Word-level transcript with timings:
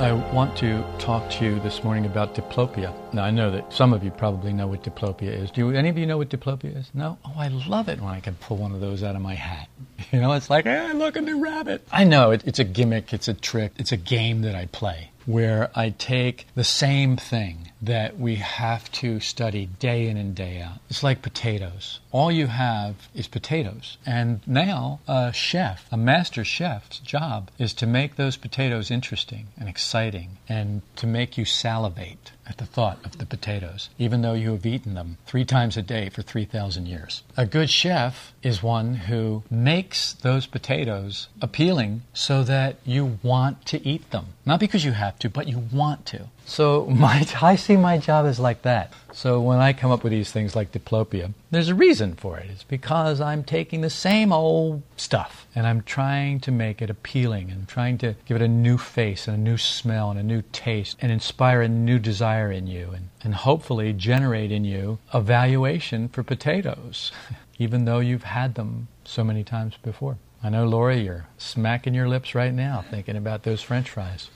I 0.00 0.12
want 0.12 0.56
to 0.58 0.84
talk 1.00 1.28
to 1.32 1.44
you 1.44 1.58
this 1.58 1.82
morning 1.82 2.06
about 2.06 2.36
diplopia. 2.36 2.94
Now, 3.12 3.24
I 3.24 3.32
know 3.32 3.50
that 3.50 3.72
some 3.72 3.92
of 3.92 4.04
you 4.04 4.12
probably 4.12 4.52
know 4.52 4.68
what 4.68 4.84
diplopia 4.84 5.32
is. 5.32 5.50
Do 5.50 5.72
any 5.72 5.88
of 5.88 5.98
you 5.98 6.06
know 6.06 6.18
what 6.18 6.28
diplopia 6.28 6.76
is? 6.76 6.88
No? 6.94 7.18
Oh, 7.24 7.34
I 7.36 7.48
love 7.48 7.88
it 7.88 8.00
when 8.00 8.14
I 8.14 8.20
can 8.20 8.36
pull 8.36 8.58
one 8.58 8.70
of 8.72 8.80
those 8.80 9.02
out 9.02 9.16
of 9.16 9.22
my 9.22 9.34
hat. 9.34 9.68
You 10.12 10.20
know, 10.20 10.32
it's 10.32 10.48
like, 10.48 10.64
hey, 10.64 10.92
look, 10.94 11.16
a 11.16 11.20
new 11.20 11.42
rabbit. 11.42 11.86
I 11.92 12.04
know, 12.04 12.30
it, 12.30 12.42
it's 12.46 12.60
a 12.60 12.64
gimmick, 12.64 13.12
it's 13.12 13.28
a 13.28 13.34
trick, 13.34 13.72
it's 13.76 13.92
a 13.92 13.96
game 13.96 14.42
that 14.42 14.54
I 14.54 14.66
play 14.66 15.10
where 15.28 15.70
I 15.74 15.90
take 15.90 16.46
the 16.54 16.64
same 16.64 17.14
thing 17.18 17.70
that 17.82 18.18
we 18.18 18.36
have 18.36 18.90
to 18.90 19.20
study 19.20 19.66
day 19.78 20.08
in 20.08 20.16
and 20.16 20.34
day 20.34 20.58
out. 20.62 20.78
It's 20.88 21.02
like 21.02 21.20
potatoes. 21.20 22.00
All 22.12 22.32
you 22.32 22.46
have 22.46 23.08
is 23.14 23.28
potatoes. 23.28 23.98
And 24.06 24.40
now 24.46 25.00
a 25.06 25.30
chef, 25.34 25.86
a 25.92 25.98
master 25.98 26.44
chef's 26.44 26.98
job 27.00 27.50
is 27.58 27.74
to 27.74 27.86
make 27.86 28.16
those 28.16 28.38
potatoes 28.38 28.90
interesting 28.90 29.48
and 29.58 29.68
exciting 29.68 30.38
and 30.48 30.80
to 30.96 31.06
make 31.06 31.36
you 31.36 31.44
salivate 31.44 32.32
at 32.48 32.58
the 32.58 32.66
thought 32.66 33.04
of 33.04 33.18
the 33.18 33.26
potatoes, 33.26 33.90
even 33.98 34.22
though 34.22 34.34
you 34.34 34.52
have 34.52 34.66
eaten 34.66 34.94
them 34.94 35.18
three 35.26 35.44
times 35.44 35.76
a 35.76 35.82
day 35.82 36.08
for 36.08 36.22
3,000 36.22 36.86
years. 36.86 37.22
A 37.36 37.46
good 37.46 37.70
chef 37.70 38.32
is 38.42 38.62
one 38.62 38.94
who 38.94 39.42
makes 39.50 40.14
those 40.14 40.46
potatoes 40.46 41.28
appealing 41.40 42.02
so 42.12 42.42
that 42.44 42.76
you 42.84 43.18
want 43.22 43.66
to 43.66 43.86
eat 43.86 44.10
them. 44.10 44.26
Not 44.46 44.60
because 44.60 44.84
you 44.84 44.92
have 44.92 45.18
to, 45.20 45.28
but 45.28 45.48
you 45.48 45.58
want 45.58 46.06
to. 46.06 46.28
So 46.48 46.86
my, 46.86 47.26
I 47.42 47.56
see 47.56 47.76
my 47.76 47.98
job 47.98 48.24
as 48.24 48.40
like 48.40 48.62
that. 48.62 48.92
So 49.12 49.40
when 49.40 49.58
I 49.58 49.72
come 49.72 49.90
up 49.90 50.02
with 50.02 50.12
these 50.12 50.32
things 50.32 50.56
like 50.56 50.72
diplopia, 50.72 51.34
there's 51.50 51.68
a 51.68 51.74
reason 51.74 52.14
for 52.14 52.38
it. 52.38 52.48
It's 52.50 52.64
because 52.64 53.20
I'm 53.20 53.44
taking 53.44 53.82
the 53.82 53.90
same 53.90 54.32
old 54.32 54.82
stuff 54.96 55.46
and 55.54 55.66
I'm 55.66 55.82
trying 55.82 56.40
to 56.40 56.50
make 56.50 56.80
it 56.80 56.88
appealing 56.88 57.50
and 57.50 57.68
trying 57.68 57.98
to 57.98 58.14
give 58.24 58.36
it 58.36 58.42
a 58.42 58.48
new 58.48 58.78
face 58.78 59.28
and 59.28 59.36
a 59.36 59.40
new 59.40 59.58
smell 59.58 60.10
and 60.10 60.18
a 60.18 60.22
new 60.22 60.42
taste 60.52 60.96
and 61.00 61.12
inspire 61.12 61.62
a 61.62 61.68
new 61.68 61.98
desire 61.98 62.50
in 62.50 62.66
you 62.66 62.90
and, 62.94 63.10
and 63.22 63.34
hopefully 63.34 63.92
generate 63.92 64.50
in 64.50 64.64
you 64.64 64.98
a 65.12 65.20
valuation 65.20 66.08
for 66.08 66.22
potatoes, 66.22 67.12
even 67.58 67.84
though 67.84 68.00
you've 68.00 68.24
had 68.24 68.54
them 68.54 68.88
so 69.04 69.22
many 69.22 69.44
times 69.44 69.74
before. 69.82 70.16
I 70.42 70.50
know, 70.50 70.66
Laura, 70.66 70.96
you're 70.96 71.26
smacking 71.36 71.94
your 71.94 72.08
lips 72.08 72.34
right 72.34 72.54
now 72.54 72.84
thinking 72.88 73.16
about 73.16 73.42
those 73.42 73.60
french 73.60 73.90
fries. 73.90 74.30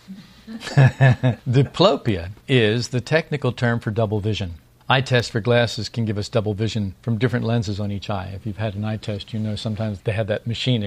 Diplopia 0.49 2.31
is 2.49 2.89
the 2.89 3.01
technical 3.01 3.53
term 3.53 3.79
for 3.79 3.91
double 3.93 4.19
vision. 4.21 4.55
Eye 4.89 5.01
test 5.01 5.31
for 5.31 5.41
glasses 5.41 5.89
can 5.89 6.05
give 6.05 6.19
us 6.19 6.29
double 6.29 6.55
vision 6.55 6.95
from 7.03 7.19
different 7.19 7.45
lenses 7.45 7.81
on 7.81 7.91
each 7.91 8.11
eye. 8.11 8.33
If 8.35 8.47
you've 8.47 8.59
had 8.59 8.75
an 8.75 8.85
eye 8.85 8.97
test, 8.97 9.33
you 9.33 9.39
know 9.39 9.57
sometimes 9.57 10.01
they 10.01 10.13
have 10.13 10.27
that 10.27 10.47
machine, 10.47 10.83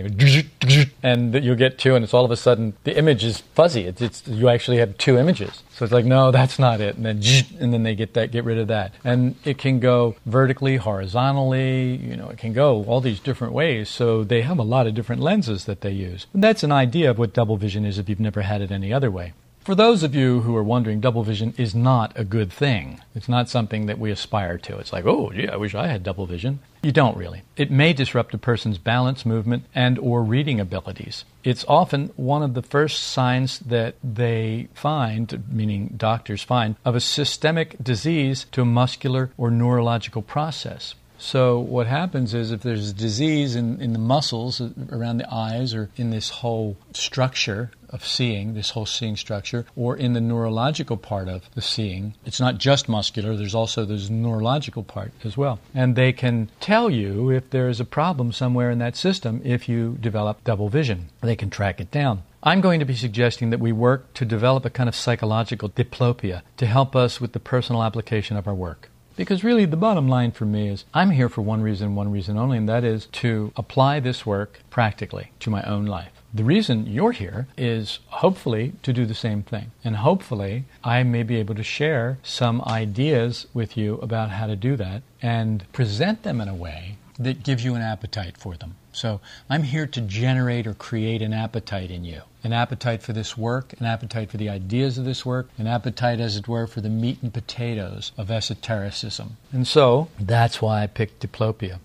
and 1.03 1.43
you'll 1.43 1.55
get 1.55 1.77
two, 1.77 1.95
and 1.95 2.03
it's 2.03 2.13
all 2.13 2.25
of 2.25 2.31
a 2.31 2.37
sudden 2.37 2.73
the 2.83 2.97
image 2.97 3.23
is 3.23 3.39
fuzzy. 3.39 3.85
It's, 3.85 4.01
it's 4.01 4.27
you 4.27 4.49
actually 4.49 4.77
have 4.77 4.97
two 4.97 5.17
images. 5.17 5.63
So 5.71 5.85
it's 5.85 5.93
like, 5.93 6.05
no, 6.05 6.31
that's 6.31 6.57
not 6.59 6.81
it, 6.81 6.95
and 6.95 7.05
then 7.05 7.21
and 7.59 7.73
then 7.73 7.83
they 7.83 7.95
get 7.95 8.13
that, 8.13 8.31
get 8.31 8.43
rid 8.43 8.57
of 8.57 8.67
that, 8.67 8.93
and 9.03 9.35
it 9.43 9.57
can 9.57 9.79
go 9.79 10.15
vertically, 10.25 10.77
horizontally. 10.77 11.95
You 11.95 12.15
know, 12.15 12.29
it 12.29 12.37
can 12.37 12.53
go 12.53 12.83
all 12.85 13.01
these 13.01 13.19
different 13.19 13.53
ways. 13.53 13.89
So 13.89 14.23
they 14.23 14.41
have 14.41 14.59
a 14.59 14.63
lot 14.63 14.87
of 14.87 14.93
different 14.93 15.21
lenses 15.21 15.65
that 15.65 15.81
they 15.81 15.91
use. 15.91 16.27
And 16.33 16.43
that's 16.43 16.63
an 16.63 16.71
idea 16.71 17.09
of 17.09 17.17
what 17.17 17.33
double 17.33 17.57
vision 17.57 17.85
is 17.85 17.97
if 17.97 18.07
you've 18.09 18.19
never 18.19 18.41
had 18.41 18.61
it 18.61 18.71
any 18.71 18.93
other 18.93 19.11
way. 19.11 19.33
For 19.65 19.73
those 19.73 20.03
of 20.03 20.13
you 20.13 20.41
who 20.41 20.55
are 20.55 20.63
wondering, 20.63 20.99
double 20.99 21.23
vision 21.23 21.55
is 21.57 21.73
not 21.73 22.13
a 22.15 22.23
good 22.23 22.53
thing. 22.53 23.01
It's 23.15 23.27
not 23.27 23.49
something 23.49 23.87
that 23.87 23.97
we 23.97 24.11
aspire 24.11 24.59
to. 24.59 24.77
It's 24.77 24.93
like, 24.93 25.07
oh, 25.07 25.31
gee, 25.31 25.47
I 25.47 25.55
wish 25.55 25.73
I 25.73 25.87
had 25.87 26.03
double 26.03 26.27
vision. 26.27 26.59
You 26.83 26.91
don't 26.91 27.17
really. 27.17 27.41
It 27.57 27.71
may 27.71 27.91
disrupt 27.91 28.35
a 28.35 28.37
person's 28.37 28.77
balance, 28.77 29.25
movement, 29.25 29.65
and 29.73 29.97
or 29.97 30.21
reading 30.21 30.59
abilities. 30.59 31.25
It's 31.43 31.65
often 31.67 32.11
one 32.15 32.43
of 32.43 32.53
the 32.53 32.61
first 32.61 33.01
signs 33.01 33.57
that 33.57 33.95
they 34.03 34.67
find, 34.75 35.43
meaning 35.49 35.95
doctors 35.97 36.43
find, 36.43 36.75
of 36.85 36.95
a 36.95 36.99
systemic 36.99 37.75
disease 37.83 38.45
to 38.51 38.61
a 38.61 38.65
muscular 38.65 39.31
or 39.35 39.49
neurological 39.49 40.21
process. 40.21 40.93
So 41.17 41.57
what 41.57 41.87
happens 41.87 42.35
is 42.35 42.51
if 42.51 42.61
there's 42.61 42.91
a 42.91 42.93
disease 42.93 43.55
in, 43.55 43.81
in 43.81 43.93
the 43.93 43.99
muscles 43.99 44.61
around 44.91 45.17
the 45.17 45.33
eyes 45.33 45.73
or 45.73 45.89
in 45.95 46.11
this 46.11 46.29
whole 46.29 46.77
structure 46.93 47.71
of 47.95 48.05
seeing, 48.05 48.53
this 48.53 48.71
whole 48.71 48.85
seeing 48.85 49.15
structure, 49.15 49.65
or 49.75 49.95
in 49.95 50.13
the 50.13 50.21
neurological 50.21 50.97
part 50.97 51.27
of 51.27 51.49
the 51.55 51.61
seeing. 51.61 52.13
It's 52.25 52.41
not 52.41 52.57
just 52.57 52.89
muscular, 52.89 53.35
there's 53.35 53.55
also 53.55 53.85
this 53.85 54.09
neurological 54.09 54.83
part 54.83 55.13
as 55.23 55.37
well. 55.37 55.59
And 55.73 55.95
they 55.95 56.11
can 56.11 56.49
tell 56.59 56.89
you 56.89 57.31
if 57.31 57.49
there 57.49 57.69
is 57.69 57.79
a 57.79 57.85
problem 57.85 58.31
somewhere 58.31 58.69
in 58.69 58.79
that 58.79 58.97
system 58.97 59.41
if 59.43 59.69
you 59.69 59.97
develop 59.99 60.43
double 60.43 60.69
vision. 60.69 61.09
They 61.21 61.37
can 61.37 61.49
track 61.49 61.79
it 61.79 61.89
down. 61.89 62.23
I'm 62.43 62.61
going 62.61 62.79
to 62.79 62.85
be 62.85 62.95
suggesting 62.95 63.49
that 63.49 63.59
we 63.59 63.71
work 63.71 64.13
to 64.15 64.25
develop 64.25 64.65
a 64.65 64.69
kind 64.69 64.87
of 64.87 64.95
psychological 64.95 65.69
diplopia 65.69 66.41
to 66.57 66.65
help 66.67 66.95
us 66.95 67.19
with 67.19 67.31
the 67.31 67.39
personal 67.39 67.81
application 67.81 68.37
of 68.37 68.47
our 68.47 68.53
work. 68.53 68.91
Because 69.15 69.45
really, 69.45 69.63
the 69.65 69.77
bottom 69.77 70.09
line 70.09 70.31
for 70.31 70.45
me 70.45 70.67
is 70.67 70.83
I'm 70.93 71.11
here 71.11 71.29
for 71.29 71.41
one 71.41 71.61
reason, 71.61 71.95
one 71.95 72.11
reason 72.11 72.37
only, 72.37 72.57
and 72.57 72.67
that 72.67 72.83
is 72.83 73.05
to 73.13 73.53
apply 73.55 74.01
this 74.01 74.25
work 74.25 74.59
practically 74.69 75.31
to 75.39 75.49
my 75.49 75.63
own 75.63 75.85
life. 75.85 76.14
The 76.35 76.43
reason 76.43 76.85
you're 76.87 77.13
here 77.13 77.47
is 77.57 77.99
hopefully 78.07 78.73
to 78.83 78.91
do 78.91 79.05
the 79.05 79.15
same 79.15 79.41
thing. 79.41 79.71
And 79.85 79.95
hopefully, 79.95 80.65
I 80.83 81.01
may 81.03 81.23
be 81.23 81.37
able 81.37 81.55
to 81.55 81.63
share 81.63 82.17
some 82.23 82.61
ideas 82.63 83.47
with 83.53 83.77
you 83.77 83.95
about 83.99 84.31
how 84.31 84.47
to 84.47 84.57
do 84.57 84.75
that 84.75 85.03
and 85.21 85.63
present 85.71 86.23
them 86.23 86.41
in 86.41 86.49
a 86.49 86.53
way 86.53 86.97
that 87.17 87.43
gives 87.43 87.63
you 87.63 87.75
an 87.75 87.81
appetite 87.81 88.35
for 88.35 88.57
them. 88.57 88.75
So 88.91 89.21
I'm 89.49 89.63
here 89.63 89.87
to 89.87 90.01
generate 90.01 90.67
or 90.67 90.73
create 90.73 91.21
an 91.21 91.31
appetite 91.31 91.89
in 91.89 92.03
you. 92.03 92.23
An 92.43 92.51
appetite 92.51 93.01
for 93.01 93.13
this 93.13 93.37
work, 93.37 93.73
an 93.79 93.85
appetite 93.85 94.29
for 94.29 94.35
the 94.35 94.49
ideas 94.49 94.97
of 94.97 95.05
this 95.05 95.25
work, 95.25 95.47
an 95.57 95.67
appetite, 95.67 96.19
as 96.19 96.35
it 96.35 96.49
were, 96.49 96.67
for 96.67 96.81
the 96.81 96.89
meat 96.89 97.19
and 97.21 97.33
potatoes 97.33 98.11
of 98.17 98.29
esotericism. 98.29 99.37
And 99.53 99.65
so 99.65 100.09
that's 100.19 100.61
why 100.61 100.83
I 100.83 100.87
picked 100.87 101.25
Diplopia. 101.25 101.79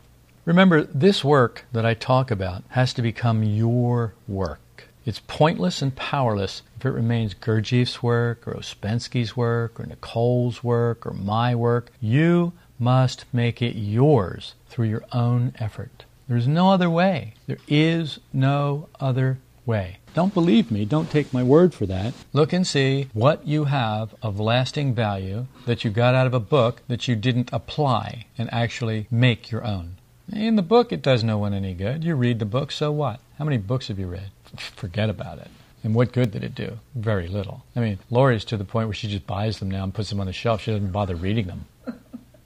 Remember, 0.50 0.82
this 0.82 1.22
work 1.22 1.64
that 1.70 1.86
I 1.86 1.94
talk 1.94 2.32
about 2.32 2.64
has 2.70 2.92
to 2.94 3.02
become 3.02 3.44
your 3.44 4.14
work. 4.26 4.88
It's 5.06 5.22
pointless 5.28 5.80
and 5.80 5.94
powerless 5.94 6.62
if 6.76 6.84
it 6.84 6.90
remains 6.90 7.34
Gurdjieff's 7.34 8.02
work 8.02 8.48
or 8.48 8.54
Ouspensky's 8.54 9.36
work 9.36 9.78
or 9.78 9.86
Nicoll's 9.86 10.64
work 10.64 11.06
or 11.06 11.12
my 11.12 11.54
work. 11.54 11.92
You 12.00 12.52
must 12.80 13.26
make 13.32 13.62
it 13.62 13.76
yours 13.76 14.54
through 14.68 14.88
your 14.88 15.04
own 15.12 15.54
effort. 15.60 16.04
There's 16.26 16.48
no 16.48 16.72
other 16.72 16.90
way. 16.90 17.34
There 17.46 17.58
is 17.68 18.18
no 18.32 18.88
other 18.98 19.38
way. 19.64 19.98
Don't 20.14 20.34
believe 20.34 20.72
me, 20.72 20.84
don't 20.84 21.08
take 21.08 21.32
my 21.32 21.44
word 21.44 21.74
for 21.74 21.86
that. 21.86 22.12
Look 22.32 22.52
and 22.52 22.66
see 22.66 23.06
what 23.12 23.46
you 23.46 23.66
have 23.66 24.16
of 24.20 24.40
lasting 24.40 24.96
value 24.96 25.46
that 25.66 25.84
you 25.84 25.92
got 25.92 26.16
out 26.16 26.26
of 26.26 26.34
a 26.34 26.40
book 26.40 26.82
that 26.88 27.06
you 27.06 27.14
didn't 27.14 27.50
apply 27.52 28.26
and 28.36 28.52
actually 28.52 29.06
make 29.12 29.52
your 29.52 29.64
own. 29.64 29.94
In 30.32 30.56
the 30.56 30.62
book, 30.62 30.92
it 30.92 31.02
does 31.02 31.24
no 31.24 31.38
one 31.38 31.54
any 31.54 31.74
good. 31.74 32.04
You 32.04 32.14
read 32.14 32.38
the 32.38 32.44
book, 32.44 32.70
so 32.70 32.92
what? 32.92 33.20
How 33.38 33.44
many 33.44 33.56
books 33.58 33.88
have 33.88 33.98
you 33.98 34.06
read? 34.06 34.30
Forget 34.56 35.10
about 35.10 35.38
it. 35.38 35.48
And 35.82 35.94
what 35.94 36.12
good 36.12 36.30
did 36.30 36.44
it 36.44 36.54
do? 36.54 36.78
Very 36.94 37.26
little. 37.26 37.64
I 37.74 37.80
mean, 37.80 37.98
Lori's 38.10 38.44
to 38.46 38.56
the 38.56 38.64
point 38.64 38.88
where 38.88 38.94
she 38.94 39.08
just 39.08 39.26
buys 39.26 39.58
them 39.58 39.70
now 39.70 39.82
and 39.82 39.94
puts 39.94 40.10
them 40.10 40.20
on 40.20 40.26
the 40.26 40.32
shelf. 40.32 40.62
She 40.62 40.70
doesn't 40.72 40.92
bother 40.92 41.16
reading 41.16 41.46
them. 41.46 41.66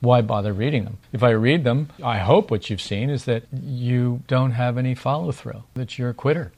Why 0.00 0.20
bother 0.22 0.52
reading 0.52 0.84
them? 0.84 0.98
If 1.12 1.22
I 1.22 1.30
read 1.30 1.64
them, 1.64 1.88
I 2.02 2.18
hope 2.18 2.50
what 2.50 2.70
you've 2.70 2.80
seen 2.80 3.10
is 3.10 3.24
that 3.24 3.44
you 3.52 4.22
don't 4.28 4.52
have 4.52 4.78
any 4.78 4.94
follow 4.94 5.32
through, 5.32 5.64
that 5.74 5.98
you're 5.98 6.10
a 6.10 6.14
quitter. 6.14 6.52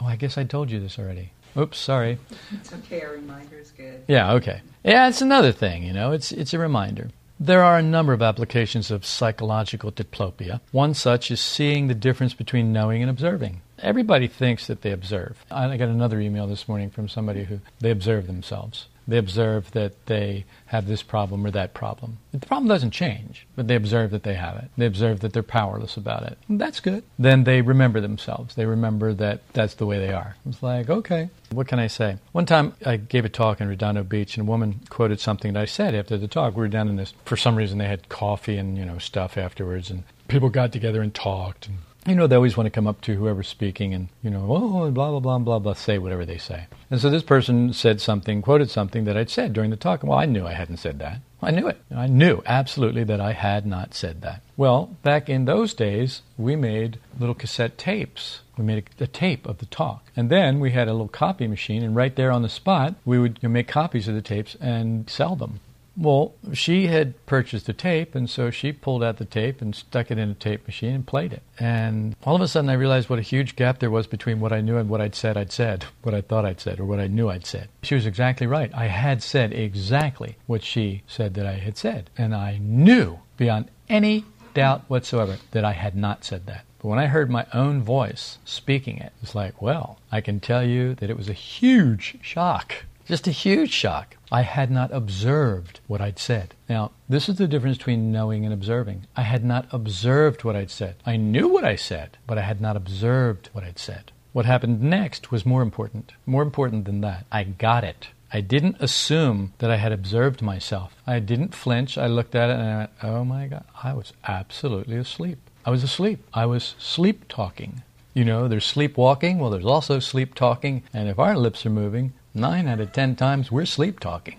Oh, 0.00 0.06
I 0.06 0.16
guess 0.16 0.38
I 0.38 0.44
told 0.44 0.70
you 0.70 0.80
this 0.80 0.98
already. 0.98 1.32
Oops, 1.56 1.76
sorry. 1.76 2.18
It's 2.52 2.72
okay, 2.72 3.02
a 3.02 3.10
reminder 3.10 3.58
is 3.58 3.72
good. 3.72 4.04
Yeah, 4.06 4.32
okay. 4.34 4.62
Yeah, 4.84 5.08
it's 5.08 5.20
another 5.20 5.52
thing, 5.52 5.82
you 5.82 5.92
know, 5.92 6.12
it's, 6.12 6.30
it's 6.32 6.54
a 6.54 6.58
reminder. 6.58 7.10
There 7.42 7.64
are 7.64 7.78
a 7.78 7.82
number 7.82 8.12
of 8.12 8.20
applications 8.20 8.90
of 8.90 9.06
psychological 9.06 9.90
diplopia. 9.90 10.60
One 10.72 10.92
such 10.92 11.30
is 11.30 11.40
seeing 11.40 11.86
the 11.86 11.94
difference 11.94 12.34
between 12.34 12.70
knowing 12.70 13.00
and 13.00 13.10
observing. 13.10 13.62
Everybody 13.78 14.28
thinks 14.28 14.66
that 14.66 14.82
they 14.82 14.92
observe. 14.92 15.42
I 15.50 15.74
got 15.78 15.88
another 15.88 16.20
email 16.20 16.46
this 16.46 16.68
morning 16.68 16.90
from 16.90 17.08
somebody 17.08 17.44
who 17.44 17.60
they 17.80 17.90
observe 17.90 18.26
themselves. 18.26 18.88
They 19.10 19.18
observe 19.18 19.72
that 19.72 20.06
they 20.06 20.44
have 20.66 20.86
this 20.86 21.02
problem 21.02 21.44
or 21.44 21.50
that 21.50 21.74
problem. 21.74 22.18
The 22.30 22.38
problem 22.38 22.68
doesn't 22.68 22.92
change, 22.92 23.44
but 23.56 23.66
they 23.66 23.74
observe 23.74 24.12
that 24.12 24.22
they 24.22 24.34
have 24.34 24.56
it. 24.58 24.70
They 24.76 24.86
observe 24.86 25.18
that 25.20 25.32
they're 25.32 25.42
powerless 25.42 25.96
about 25.96 26.22
it. 26.22 26.38
And 26.48 26.60
that's 26.60 26.78
good. 26.78 27.02
Then 27.18 27.42
they 27.42 27.60
remember 27.60 28.00
themselves. 28.00 28.54
They 28.54 28.66
remember 28.66 29.12
that 29.14 29.40
that's 29.52 29.74
the 29.74 29.86
way 29.86 29.98
they 29.98 30.12
are. 30.12 30.36
It's 30.46 30.62
like, 30.62 30.88
okay, 30.88 31.30
what 31.50 31.66
can 31.66 31.80
I 31.80 31.88
say? 31.88 32.18
One 32.30 32.46
time 32.46 32.74
I 32.86 32.98
gave 32.98 33.24
a 33.24 33.28
talk 33.28 33.60
in 33.60 33.66
Redondo 33.66 34.04
Beach 34.04 34.36
and 34.36 34.46
a 34.46 34.50
woman 34.50 34.78
quoted 34.90 35.18
something 35.18 35.54
that 35.54 35.60
I 35.60 35.64
said 35.64 35.96
after 35.96 36.16
the 36.16 36.28
talk. 36.28 36.54
We 36.54 36.60
were 36.60 36.68
down 36.68 36.88
in 36.88 36.94
this, 36.94 37.12
for 37.24 37.36
some 37.36 37.56
reason 37.56 37.78
they 37.78 37.88
had 37.88 38.08
coffee 38.08 38.58
and, 38.58 38.78
you 38.78 38.84
know, 38.84 38.98
stuff 38.98 39.36
afterwards 39.36 39.90
and 39.90 40.04
people 40.28 40.50
got 40.50 40.70
together 40.70 41.02
and 41.02 41.12
talked 41.12 41.66
and 41.66 41.78
you 42.06 42.14
know, 42.14 42.26
they 42.26 42.36
always 42.36 42.56
want 42.56 42.66
to 42.66 42.70
come 42.70 42.86
up 42.86 43.00
to 43.02 43.14
whoever's 43.14 43.48
speaking 43.48 43.92
and, 43.92 44.08
you 44.22 44.30
know, 44.30 44.46
oh, 44.48 44.90
blah, 44.90 45.10
blah, 45.10 45.20
blah, 45.20 45.38
blah, 45.38 45.58
blah, 45.58 45.72
say 45.74 45.98
whatever 45.98 46.24
they 46.24 46.38
say. 46.38 46.66
And 46.90 47.00
so 47.00 47.10
this 47.10 47.22
person 47.22 47.72
said 47.72 48.00
something, 48.00 48.40
quoted 48.40 48.70
something 48.70 49.04
that 49.04 49.16
I'd 49.16 49.28
said 49.28 49.52
during 49.52 49.70
the 49.70 49.76
talk. 49.76 50.02
Well, 50.02 50.18
I 50.18 50.24
knew 50.24 50.46
I 50.46 50.54
hadn't 50.54 50.78
said 50.78 50.98
that. 51.00 51.20
I 51.42 51.50
knew 51.50 51.68
it. 51.68 51.80
I 51.94 52.06
knew 52.06 52.42
absolutely 52.46 53.04
that 53.04 53.20
I 53.20 53.32
had 53.32 53.66
not 53.66 53.94
said 53.94 54.22
that. 54.22 54.42
Well, 54.56 54.96
back 55.02 55.28
in 55.28 55.44
those 55.44 55.74
days, 55.74 56.22
we 56.36 56.56
made 56.56 56.98
little 57.18 57.34
cassette 57.34 57.78
tapes. 57.78 58.40
We 58.56 58.64
made 58.64 58.84
a, 58.98 59.04
a 59.04 59.06
tape 59.06 59.46
of 59.46 59.58
the 59.58 59.66
talk. 59.66 60.10
And 60.16 60.30
then 60.30 60.60
we 60.60 60.72
had 60.72 60.88
a 60.88 60.92
little 60.92 61.08
copy 61.08 61.46
machine, 61.46 61.82
and 61.82 61.96
right 61.96 62.14
there 62.14 62.30
on 62.30 62.42
the 62.42 62.48
spot, 62.48 62.94
we 63.04 63.18
would 63.18 63.38
you 63.42 63.48
know, 63.48 63.52
make 63.52 63.68
copies 63.68 64.08
of 64.08 64.14
the 64.14 64.22
tapes 64.22 64.54
and 64.60 65.08
sell 65.08 65.36
them. 65.36 65.60
Well, 65.96 66.34
she 66.52 66.86
had 66.86 67.24
purchased 67.26 67.68
a 67.68 67.72
tape, 67.72 68.14
and 68.14 68.28
so 68.28 68.50
she 68.50 68.72
pulled 68.72 69.02
out 69.02 69.18
the 69.18 69.24
tape 69.24 69.60
and 69.60 69.74
stuck 69.74 70.10
it 70.10 70.18
in 70.18 70.30
a 70.30 70.34
tape 70.34 70.66
machine 70.66 70.94
and 70.94 71.06
played 71.06 71.32
it. 71.32 71.42
And 71.58 72.16
all 72.24 72.36
of 72.36 72.40
a 72.40 72.48
sudden, 72.48 72.70
I 72.70 72.74
realized 72.74 73.10
what 73.10 73.18
a 73.18 73.22
huge 73.22 73.56
gap 73.56 73.80
there 73.80 73.90
was 73.90 74.06
between 74.06 74.40
what 74.40 74.52
I 74.52 74.60
knew 74.60 74.76
and 74.76 74.88
what 74.88 75.00
I'd 75.00 75.14
said 75.14 75.36
I'd 75.36 75.52
said, 75.52 75.84
what 76.02 76.14
I 76.14 76.20
thought 76.20 76.44
I'd 76.44 76.60
said, 76.60 76.80
or 76.80 76.84
what 76.84 77.00
I 77.00 77.06
knew 77.06 77.28
I'd 77.28 77.46
said. 77.46 77.68
She 77.82 77.94
was 77.94 78.06
exactly 78.06 78.46
right. 78.46 78.72
I 78.74 78.86
had 78.86 79.22
said 79.22 79.52
exactly 79.52 80.36
what 80.46 80.62
she 80.62 81.02
said 81.06 81.34
that 81.34 81.46
I 81.46 81.54
had 81.54 81.76
said. 81.76 82.10
And 82.16 82.34
I 82.34 82.58
knew 82.58 83.18
beyond 83.36 83.70
any 83.88 84.24
doubt 84.54 84.84
whatsoever 84.88 85.38
that 85.50 85.64
I 85.64 85.72
had 85.72 85.96
not 85.96 86.24
said 86.24 86.46
that. 86.46 86.64
But 86.78 86.88
when 86.88 86.98
I 86.98 87.06
heard 87.06 87.28
my 87.28 87.46
own 87.52 87.82
voice 87.82 88.38
speaking 88.44 88.96
it, 88.96 89.12
it's 89.22 89.34
like, 89.34 89.60
well, 89.60 89.98
I 90.10 90.22
can 90.22 90.40
tell 90.40 90.64
you 90.64 90.94
that 90.94 91.10
it 91.10 91.16
was 91.16 91.28
a 91.28 91.34
huge 91.34 92.16
shock. 92.22 92.86
Just 93.10 93.26
a 93.26 93.32
huge 93.32 93.72
shock. 93.72 94.16
I 94.30 94.42
had 94.42 94.70
not 94.70 94.92
observed 94.92 95.80
what 95.88 96.00
I'd 96.00 96.20
said. 96.20 96.54
Now, 96.68 96.92
this 97.08 97.28
is 97.28 97.38
the 97.38 97.48
difference 97.48 97.76
between 97.76 98.12
knowing 98.12 98.44
and 98.44 98.54
observing. 98.54 99.08
I 99.16 99.22
had 99.22 99.44
not 99.44 99.66
observed 99.72 100.44
what 100.44 100.54
I'd 100.54 100.70
said. 100.70 100.94
I 101.04 101.16
knew 101.16 101.48
what 101.48 101.64
I 101.64 101.74
said, 101.74 102.18
but 102.28 102.38
I 102.38 102.42
had 102.42 102.60
not 102.60 102.76
observed 102.76 103.50
what 103.52 103.64
I'd 103.64 103.80
said. 103.80 104.12
What 104.32 104.46
happened 104.46 104.80
next 104.80 105.32
was 105.32 105.44
more 105.44 105.60
important. 105.60 106.12
More 106.24 106.44
important 106.44 106.84
than 106.84 107.00
that. 107.00 107.26
I 107.32 107.42
got 107.42 107.82
it. 107.82 108.10
I 108.32 108.42
didn't 108.42 108.76
assume 108.78 109.54
that 109.58 109.72
I 109.72 109.78
had 109.78 109.90
observed 109.90 110.40
myself. 110.40 110.94
I 111.04 111.18
didn't 111.18 111.52
flinch. 111.52 111.98
I 111.98 112.06
looked 112.06 112.36
at 112.36 112.48
it 112.48 112.60
and 112.60 112.62
I 112.62 112.76
went, 112.76 112.90
oh 113.02 113.24
my 113.24 113.48
God, 113.48 113.64
I 113.82 113.92
was 113.92 114.12
absolutely 114.28 114.98
asleep. 114.98 115.38
I 115.66 115.70
was 115.70 115.82
asleep. 115.82 116.24
I 116.32 116.46
was 116.46 116.76
sleep 116.78 117.24
talking. 117.28 117.82
You 118.14 118.24
know, 118.24 118.46
there's 118.46 118.66
sleepwalking. 118.66 119.38
Well, 119.40 119.50
there's 119.50 119.64
also 119.66 119.98
sleep 119.98 120.36
talking. 120.36 120.84
And 120.92 121.08
if 121.08 121.18
our 121.18 121.36
lips 121.36 121.66
are 121.66 121.70
moving, 121.70 122.12
Nine 122.34 122.68
out 122.68 122.78
of 122.78 122.92
ten 122.92 123.16
times 123.16 123.50
we're 123.50 123.66
sleep 123.66 123.98
talking. 123.98 124.38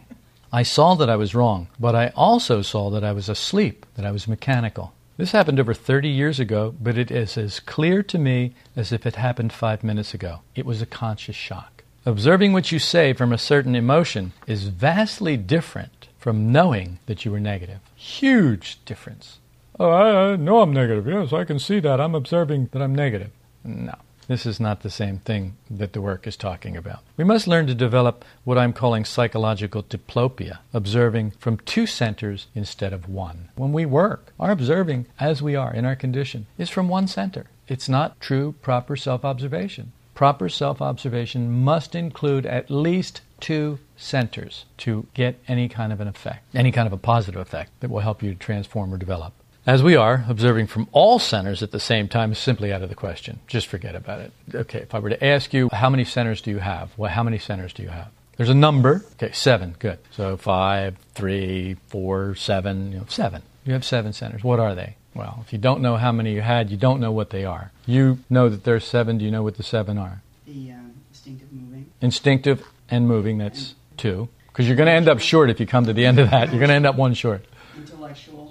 I 0.54 0.64
saw 0.64 0.96
that 0.96 1.10
I 1.10 1.18
was 1.18 1.36
wrong, 1.36 1.68
but 1.78 1.94
I 1.94 2.14
also 2.16 2.62
saw 2.62 2.90
that 2.90 3.04
I 3.04 3.12
was 3.12 3.28
asleep, 3.28 3.86
that 3.96 4.06
I 4.06 4.12
was 4.12 4.28
mechanical. 4.28 4.94
This 5.18 5.34
happened 5.34 5.60
over 5.60 5.74
30 5.74 6.08
years 6.08 6.40
ago, 6.40 6.74
but 6.82 6.98
it 6.98 7.12
is 7.12 7.38
as 7.38 7.60
clear 7.60 8.02
to 8.04 8.18
me 8.18 8.54
as 8.76 8.94
if 8.94 9.06
it 9.06 9.16
happened 9.16 9.52
five 9.52 9.84
minutes 9.84 10.14
ago. 10.14 10.40
It 10.56 10.66
was 10.66 10.82
a 10.82 10.86
conscious 10.86 11.36
shock. 11.36 11.84
Observing 12.06 12.54
what 12.54 12.72
you 12.72 12.80
say 12.80 13.12
from 13.14 13.34
a 13.34 13.38
certain 13.38 13.76
emotion 13.76 14.32
is 14.48 14.70
vastly 14.70 15.36
different 15.36 16.08
from 16.18 16.52
knowing 16.52 17.00
that 17.08 17.26
you 17.26 17.32
were 17.32 17.40
negative. 17.40 17.80
Huge 17.96 18.84
difference. 18.86 19.40
Oh, 19.80 19.90
I, 19.90 20.32
I 20.32 20.36
know 20.38 20.62
I'm 20.62 20.74
negative. 20.74 21.08
Yes, 21.08 21.34
I 21.34 21.44
can 21.44 21.60
see 21.60 21.82
that. 21.82 22.00
I'm 22.00 22.16
observing 22.16 22.70
that 22.72 22.82
I'm 22.82 22.96
negative. 22.96 23.32
No. 23.64 23.96
This 24.32 24.46
is 24.46 24.62
not 24.62 24.80
the 24.80 24.90
same 24.90 25.18
thing 25.18 25.58
that 25.70 25.92
the 25.92 26.00
work 26.00 26.26
is 26.26 26.38
talking 26.38 26.78
about. 26.78 27.00
We 27.18 27.26
must 27.26 27.50
learn 27.50 27.68
to 27.68 27.76
develop 27.76 28.24
what 28.46 28.58
I'm 28.58 28.72
calling 28.72 29.04
psychological 29.04 29.84
diplopia, 29.84 30.60
observing 30.74 31.32
from 31.32 31.58
two 31.58 31.86
centers 31.86 32.48
instead 32.56 32.94
of 32.94 33.10
one. 33.10 33.50
When 33.56 33.74
we 33.74 33.86
work, 33.86 34.32
our 34.40 34.52
observing 34.52 35.08
as 35.20 35.42
we 35.42 35.58
are 35.58 35.74
in 35.74 35.84
our 35.84 35.98
condition 35.98 36.46
is 36.58 36.70
from 36.70 36.88
one 36.88 37.08
center. 37.08 37.48
It's 37.68 37.90
not 37.90 38.22
true, 38.22 38.56
proper 38.62 38.96
self 38.96 39.26
observation. 39.26 39.92
Proper 40.14 40.48
self 40.48 40.82
observation 40.82 41.52
must 41.52 41.94
include 41.94 42.46
at 42.46 42.72
least 42.72 43.20
two 43.42 43.80
centers 43.98 44.64
to 44.78 45.08
get 45.14 45.42
any 45.50 45.68
kind 45.68 45.92
of 45.92 46.00
an 46.00 46.08
effect, 46.08 46.46
any 46.56 46.72
kind 46.72 46.88
of 46.88 46.94
a 46.94 46.98
positive 46.98 47.42
effect 47.42 47.72
that 47.82 47.90
will 47.90 48.00
help 48.00 48.24
you 48.24 48.36
transform 48.36 48.94
or 48.94 48.98
develop 48.98 49.34
as 49.66 49.84
we 49.84 49.96
are, 49.96 50.26
observing 50.28 50.68
from 50.68 50.88
all 50.92 51.20
centers 51.20 51.62
at 51.62 51.72
the 51.72 51.80
same 51.80 52.08
time 52.08 52.32
is 52.32 52.40
simply 52.40 52.74
out 52.74 52.82
of 52.82 52.90
the 52.90 52.96
question. 52.96 53.40
Just 53.48 53.68
forget 53.68 53.96
about 53.96 54.22
it. 54.22 54.34
Okay, 54.54 54.80
if 54.80 54.96
I 54.96 55.00
were 55.00 55.10
to 55.10 55.24
ask 55.24 55.54
you, 55.54 55.70
how 55.72 55.90
many 55.90 56.04
centers 56.04 56.42
do 56.42 56.52
you 56.52 56.60
have? 56.60 56.92
Well, 56.98 57.12
how 57.12 57.24
many 57.24 57.38
centers 57.38 57.74
do 57.74 57.84
you 57.84 57.90
have? 57.90 58.10
There's 58.38 58.50
a 58.50 58.56
number. 58.56 59.06
Okay, 59.14 59.32
seven. 59.34 59.76
Good. 59.78 60.00
So 60.12 60.36
five, 60.36 60.98
three, 61.14 61.76
four, 61.88 62.34
seven. 62.36 62.92
You 62.92 63.00
know, 63.00 63.06
seven. 63.08 63.44
You 63.66 63.74
have 63.74 63.86
seven 63.86 64.14
centers. 64.14 64.44
What 64.44 64.60
are 64.60 64.74
they? 64.74 64.96
Well, 65.14 65.44
if 65.46 65.54
you 65.54 65.60
don't 65.60 65.82
know 65.82 65.98
how 65.98 66.12
many 66.12 66.34
you 66.34 66.42
had, 66.42 66.72
you 66.72 66.78
don't 66.78 67.00
know 67.00 67.12
what 67.12 67.30
they 67.30 67.46
are. 67.46 67.72
You 67.86 68.20
know 68.30 68.50
that 68.50 68.64
there's 68.64 68.86
seven. 68.86 69.18
Do 69.18 69.26
you 69.26 69.32
know 69.32 69.44
what 69.44 69.58
the 69.58 69.64
seven 69.64 69.98
are? 69.98 70.22
The 70.48 70.72
um, 70.72 70.94
instinctive 71.10 71.52
moving. 71.52 71.92
Instinctive 72.02 72.68
and 72.90 73.08
moving. 73.08 73.38
That's 73.38 73.76
and 73.90 73.98
two. 73.98 74.30
Because 74.48 74.68
you're 74.68 74.78
going 74.78 74.88
to 74.88 74.94
end 74.94 75.08
up 75.08 75.20
short 75.20 75.50
if 75.50 75.60
you 75.60 75.68
come 75.68 75.86
to 75.86 75.94
the 75.94 76.06
end 76.06 76.20
of 76.20 76.32
that. 76.32 76.50
You're 76.50 76.60
going 76.60 76.70
to 76.70 76.76
end 76.76 76.86
up 76.86 76.96
one 76.96 77.14
short. 77.14 77.46
Intellectual 77.78 78.51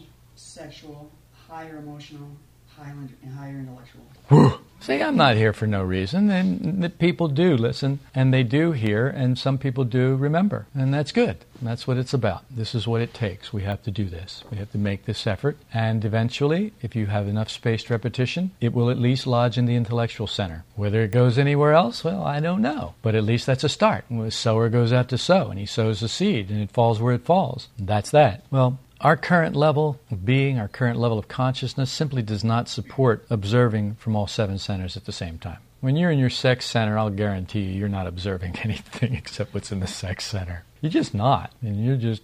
emotional, 1.81 2.29
higher, 2.77 2.95
higher 3.37 3.59
intellectual. 3.59 4.61
See, 4.81 5.03
I'm 5.03 5.17
not 5.17 5.37
here 5.37 5.53
for 5.53 5.67
no 5.67 5.83
reason. 5.83 6.31
And 6.31 6.99
people 6.99 7.29
do 7.29 7.55
listen, 7.55 8.01
and 8.15 8.33
they 8.33 8.43
do 8.43 8.73
hear, 8.73 9.07
and 9.09 9.39
some 9.39 9.59
people 9.59 9.85
do 9.85 10.17
remember. 10.17 10.67
And 10.73 10.93
that's 10.95 11.13
good. 11.13 11.37
That's 11.61 11.87
what 11.87 11.99
it's 11.99 12.15
about. 12.15 12.45
This 12.51 12.75
is 12.75 12.89
what 12.89 13.03
it 13.03 13.13
takes. 13.13 13.53
We 13.53 13.63
have 13.65 13.83
to 13.83 13.91
do 13.91 14.07
this. 14.07 14.43
We 14.51 14.57
have 14.57 14.73
to 14.73 14.79
make 14.79 15.05
this 15.05 15.27
effort. 15.27 15.59
And 15.75 16.03
eventually, 16.03 16.73
if 16.81 16.97
you 16.97 17.07
have 17.07 17.29
enough 17.29 17.51
spaced 17.51 17.91
repetition, 17.91 18.53
it 18.59 18.73
will 18.73 18.89
at 18.89 18.99
least 18.99 19.27
lodge 19.27 19.59
in 19.59 19.67
the 19.67 19.77
intellectual 19.77 20.27
center. 20.27 20.65
Whether 20.77 21.03
it 21.03 21.11
goes 21.11 21.37
anywhere 21.37 21.75
else, 21.75 22.03
well, 22.03 22.25
I 22.25 22.41
don't 22.41 22.63
know. 22.63 22.95
But 23.03 23.15
at 23.15 23.25
least 23.25 23.45
that's 23.45 23.65
a 23.65 23.69
start. 23.69 24.07
The 24.11 24.31
sower 24.31 24.71
goes 24.71 24.95
out 24.95 25.11
to 25.11 25.19
sow, 25.19 25.51
and 25.51 25.59
he 25.59 25.67
sows 25.67 26.01
the 26.01 26.09
seed, 26.09 26.49
and 26.49 26.63
it 26.63 26.71
falls 26.71 27.01
where 27.01 27.15
it 27.15 27.27
falls. 27.27 27.69
That's 27.79 28.11
that. 28.13 28.45
Well, 28.51 28.79
our 29.01 29.17
current 29.17 29.57
level 29.57 29.99
of 30.11 30.25
being, 30.25 30.59
our 30.59 30.69
current 30.69 30.99
level 30.99 31.19
of 31.19 31.29
consciousness, 31.29 31.91
simply 31.91 32.23
does 32.23 32.45
not 32.45 32.69
support 32.69 33.25
observing 33.31 33.95
from 33.97 34.15
all 34.15 34.27
seven 34.27 34.59
centers 34.59 34.97
at 34.97 35.07
the 35.07 35.13
same 35.13 35.39
time. 35.39 35.59
When 35.81 35.97
you're 35.97 36.11
in 36.11 36.19
your 36.19 36.31
sex 36.31 36.67
center, 36.67 36.99
I'll 36.99 37.09
guarantee 37.09 37.61
you, 37.61 37.79
you're 37.79 37.89
not 37.89 38.07
observing 38.07 38.59
anything 38.63 39.15
except 39.15 39.55
what's 39.55 39.73
in 39.73 39.81
the 39.81 39.87
sex 39.87 40.25
center. 40.25 40.65
You're 40.83 40.91
just 40.91 41.15
not. 41.15 41.53
And 41.63 41.85
you're 41.85 41.97
just 41.97 42.23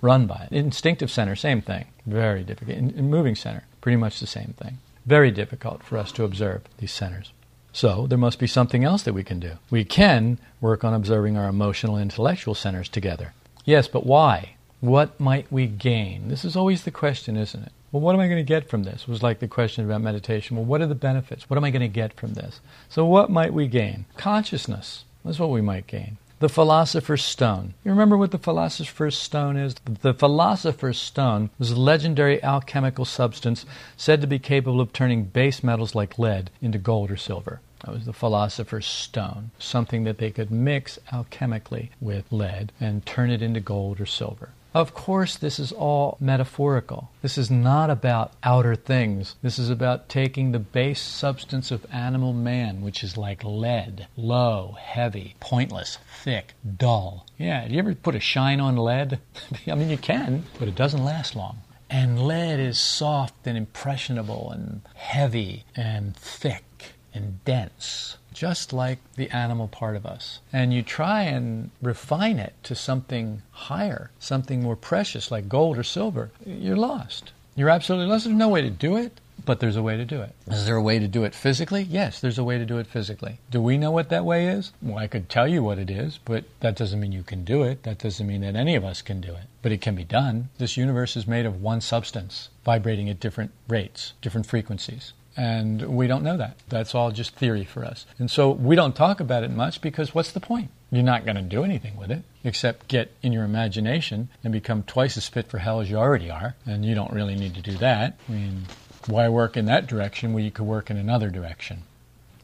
run 0.00 0.26
by 0.26 0.48
it. 0.50 0.52
Instinctive 0.52 1.10
center, 1.10 1.34
same 1.34 1.60
thing. 1.60 1.86
Very 2.06 2.44
difficult. 2.44 2.76
In 2.76 3.10
moving 3.10 3.34
center, 3.34 3.64
pretty 3.80 3.96
much 3.96 4.20
the 4.20 4.26
same 4.26 4.54
thing. 4.56 4.78
Very 5.06 5.30
difficult 5.30 5.82
for 5.82 5.98
us 5.98 6.12
to 6.12 6.24
observe 6.24 6.62
these 6.78 6.92
centers. 6.92 7.32
So 7.72 8.06
there 8.06 8.18
must 8.18 8.38
be 8.38 8.46
something 8.46 8.84
else 8.84 9.02
that 9.02 9.14
we 9.14 9.24
can 9.24 9.40
do. 9.40 9.52
We 9.68 9.84
can 9.84 10.38
work 10.60 10.84
on 10.84 10.94
observing 10.94 11.36
our 11.36 11.48
emotional 11.48 11.96
and 11.96 12.10
intellectual 12.10 12.54
centers 12.54 12.88
together. 12.88 13.32
Yes, 13.64 13.88
but 13.88 14.06
why? 14.06 14.53
What 14.84 15.18
might 15.18 15.50
we 15.50 15.66
gain? 15.66 16.28
This 16.28 16.44
is 16.44 16.56
always 16.56 16.84
the 16.84 16.90
question, 16.90 17.38
isn't 17.38 17.62
it? 17.62 17.72
Well, 17.90 18.02
what 18.02 18.14
am 18.14 18.20
I 18.20 18.26
going 18.26 18.36
to 18.36 18.42
get 18.42 18.68
from 18.68 18.82
this? 18.82 19.00
It 19.00 19.08
was 19.08 19.22
like 19.22 19.38
the 19.38 19.48
question 19.48 19.82
about 19.82 20.02
meditation. 20.02 20.58
Well, 20.58 20.66
what 20.66 20.82
are 20.82 20.86
the 20.86 20.94
benefits? 20.94 21.48
What 21.48 21.56
am 21.56 21.64
I 21.64 21.70
going 21.70 21.80
to 21.80 21.88
get 21.88 22.12
from 22.12 22.34
this? 22.34 22.60
So, 22.90 23.06
what 23.06 23.30
might 23.30 23.54
we 23.54 23.66
gain? 23.66 24.04
Consciousness. 24.18 25.06
That's 25.24 25.38
what 25.38 25.48
we 25.48 25.62
might 25.62 25.86
gain. 25.86 26.18
The 26.40 26.50
philosopher's 26.50 27.24
stone. 27.24 27.72
You 27.82 27.92
remember 27.92 28.18
what 28.18 28.30
the 28.30 28.36
philosopher's 28.36 29.16
stone 29.16 29.56
is? 29.56 29.74
The 30.02 30.12
philosopher's 30.12 31.00
stone 31.00 31.48
was 31.58 31.70
a 31.70 31.80
legendary 31.80 32.42
alchemical 32.42 33.06
substance 33.06 33.64
said 33.96 34.20
to 34.20 34.26
be 34.26 34.38
capable 34.38 34.82
of 34.82 34.92
turning 34.92 35.24
base 35.24 35.64
metals 35.64 35.94
like 35.94 36.18
lead 36.18 36.50
into 36.60 36.76
gold 36.76 37.10
or 37.10 37.16
silver. 37.16 37.60
That 37.86 37.94
was 37.94 38.04
the 38.04 38.12
philosopher's 38.12 38.84
stone, 38.84 39.50
something 39.58 40.04
that 40.04 40.18
they 40.18 40.30
could 40.30 40.50
mix 40.50 40.98
alchemically 41.10 41.88
with 42.02 42.30
lead 42.30 42.70
and 42.78 43.06
turn 43.06 43.30
it 43.30 43.40
into 43.40 43.60
gold 43.60 43.98
or 43.98 44.04
silver. 44.04 44.50
Of 44.74 44.92
course, 44.92 45.36
this 45.36 45.60
is 45.60 45.70
all 45.70 46.16
metaphorical. 46.18 47.12
This 47.22 47.38
is 47.38 47.48
not 47.48 47.90
about 47.90 48.32
outer 48.42 48.74
things. 48.74 49.36
This 49.40 49.56
is 49.56 49.70
about 49.70 50.08
taking 50.08 50.50
the 50.50 50.58
base 50.58 51.00
substance 51.00 51.70
of 51.70 51.86
animal 51.92 52.32
man, 52.32 52.82
which 52.82 53.04
is 53.04 53.16
like 53.16 53.44
lead 53.44 54.08
low, 54.16 54.76
heavy, 54.80 55.36
pointless, 55.38 55.98
thick, 56.24 56.54
dull. 56.76 57.24
Yeah, 57.38 57.68
do 57.68 57.74
you 57.74 57.78
ever 57.78 57.94
put 57.94 58.16
a 58.16 58.20
shine 58.20 58.58
on 58.58 58.76
lead? 58.76 59.20
I 59.68 59.76
mean, 59.76 59.90
you 59.90 59.98
can, 59.98 60.42
but 60.58 60.66
it 60.66 60.74
doesn't 60.74 61.04
last 61.04 61.36
long. 61.36 61.58
And 61.88 62.26
lead 62.26 62.58
is 62.58 62.80
soft 62.80 63.46
and 63.46 63.56
impressionable 63.56 64.50
and 64.50 64.82
heavy 64.96 65.64
and 65.76 66.16
thick 66.16 66.94
and 67.14 67.44
dense, 67.44 68.16
just 68.34 68.72
like 68.72 68.98
the 69.14 69.30
animal 69.30 69.68
part 69.68 69.96
of 69.96 70.04
us. 70.04 70.40
And 70.52 70.74
you 70.74 70.82
try 70.82 71.22
and 71.22 71.70
refine 71.80 72.38
it 72.38 72.54
to 72.64 72.74
something 72.74 73.42
higher, 73.52 74.10
something 74.18 74.62
more 74.62 74.76
precious 74.76 75.30
like 75.30 75.48
gold 75.48 75.78
or 75.78 75.82
silver, 75.82 76.30
you're 76.44 76.76
lost. 76.76 77.32
You're 77.56 77.70
absolutely 77.70 78.08
lost. 78.08 78.24
There's 78.24 78.36
no 78.36 78.48
way 78.48 78.62
to 78.62 78.70
do 78.70 78.96
it. 78.96 79.20
But 79.46 79.60
there's 79.60 79.76
a 79.76 79.82
way 79.82 79.96
to 79.96 80.04
do 80.06 80.22
it. 80.22 80.34
Is 80.46 80.64
there 80.64 80.76
a 80.76 80.82
way 80.82 80.98
to 80.98 81.08
do 81.08 81.24
it 81.24 81.34
physically? 81.34 81.82
Yes, 81.82 82.20
there's 82.20 82.38
a 82.38 82.44
way 82.44 82.56
to 82.56 82.64
do 82.64 82.78
it 82.78 82.86
physically. 82.86 83.40
Do 83.50 83.60
we 83.60 83.76
know 83.76 83.90
what 83.90 84.08
that 84.08 84.24
way 84.24 84.46
is? 84.46 84.72
Well, 84.80 84.96
I 84.96 85.06
could 85.06 85.28
tell 85.28 85.46
you 85.46 85.62
what 85.62 85.78
it 85.78 85.90
is, 85.90 86.18
but 86.24 86.44
that 86.60 86.76
doesn't 86.76 87.00
mean 87.00 87.12
you 87.12 87.24
can 87.24 87.44
do 87.44 87.62
it. 87.62 87.82
That 87.82 87.98
doesn't 87.98 88.26
mean 88.26 88.40
that 88.40 88.56
any 88.56 88.74
of 88.74 88.84
us 88.84 89.02
can 89.02 89.20
do 89.20 89.32
it. 89.34 89.44
But 89.60 89.72
it 89.72 89.82
can 89.82 89.96
be 89.96 90.04
done. 90.04 90.48
This 90.58 90.78
universe 90.78 91.16
is 91.16 91.26
made 91.26 91.44
of 91.44 91.60
one 91.60 91.82
substance, 91.82 92.48
vibrating 92.64 93.10
at 93.10 93.20
different 93.20 93.50
rates, 93.68 94.14
different 94.22 94.46
frequencies. 94.46 95.12
And 95.36 95.96
we 95.96 96.06
don't 96.06 96.22
know 96.22 96.36
that. 96.36 96.56
That's 96.68 96.94
all 96.94 97.10
just 97.10 97.34
theory 97.34 97.64
for 97.64 97.84
us. 97.84 98.06
And 98.18 98.30
so 98.30 98.50
we 98.50 98.76
don't 98.76 98.94
talk 98.94 99.20
about 99.20 99.42
it 99.42 99.50
much 99.50 99.80
because 99.80 100.14
what's 100.14 100.32
the 100.32 100.40
point? 100.40 100.70
You're 100.90 101.02
not 101.02 101.24
going 101.24 101.36
to 101.36 101.42
do 101.42 101.64
anything 101.64 101.96
with 101.96 102.10
it 102.10 102.22
except 102.44 102.88
get 102.88 103.10
in 103.22 103.32
your 103.32 103.44
imagination 103.44 104.28
and 104.44 104.52
become 104.52 104.84
twice 104.84 105.16
as 105.16 105.28
fit 105.28 105.48
for 105.48 105.58
hell 105.58 105.80
as 105.80 105.90
you 105.90 105.96
already 105.96 106.30
are. 106.30 106.54
And 106.66 106.84
you 106.84 106.94
don't 106.94 107.12
really 107.12 107.34
need 107.34 107.54
to 107.54 107.62
do 107.62 107.76
that. 107.78 108.16
I 108.28 108.32
mean, 108.32 108.62
why 109.06 109.28
work 109.28 109.56
in 109.56 109.64
that 109.66 109.86
direction 109.86 110.32
when 110.32 110.44
you 110.44 110.50
could 110.50 110.66
work 110.66 110.90
in 110.90 110.96
another 110.96 111.30
direction? 111.30 111.82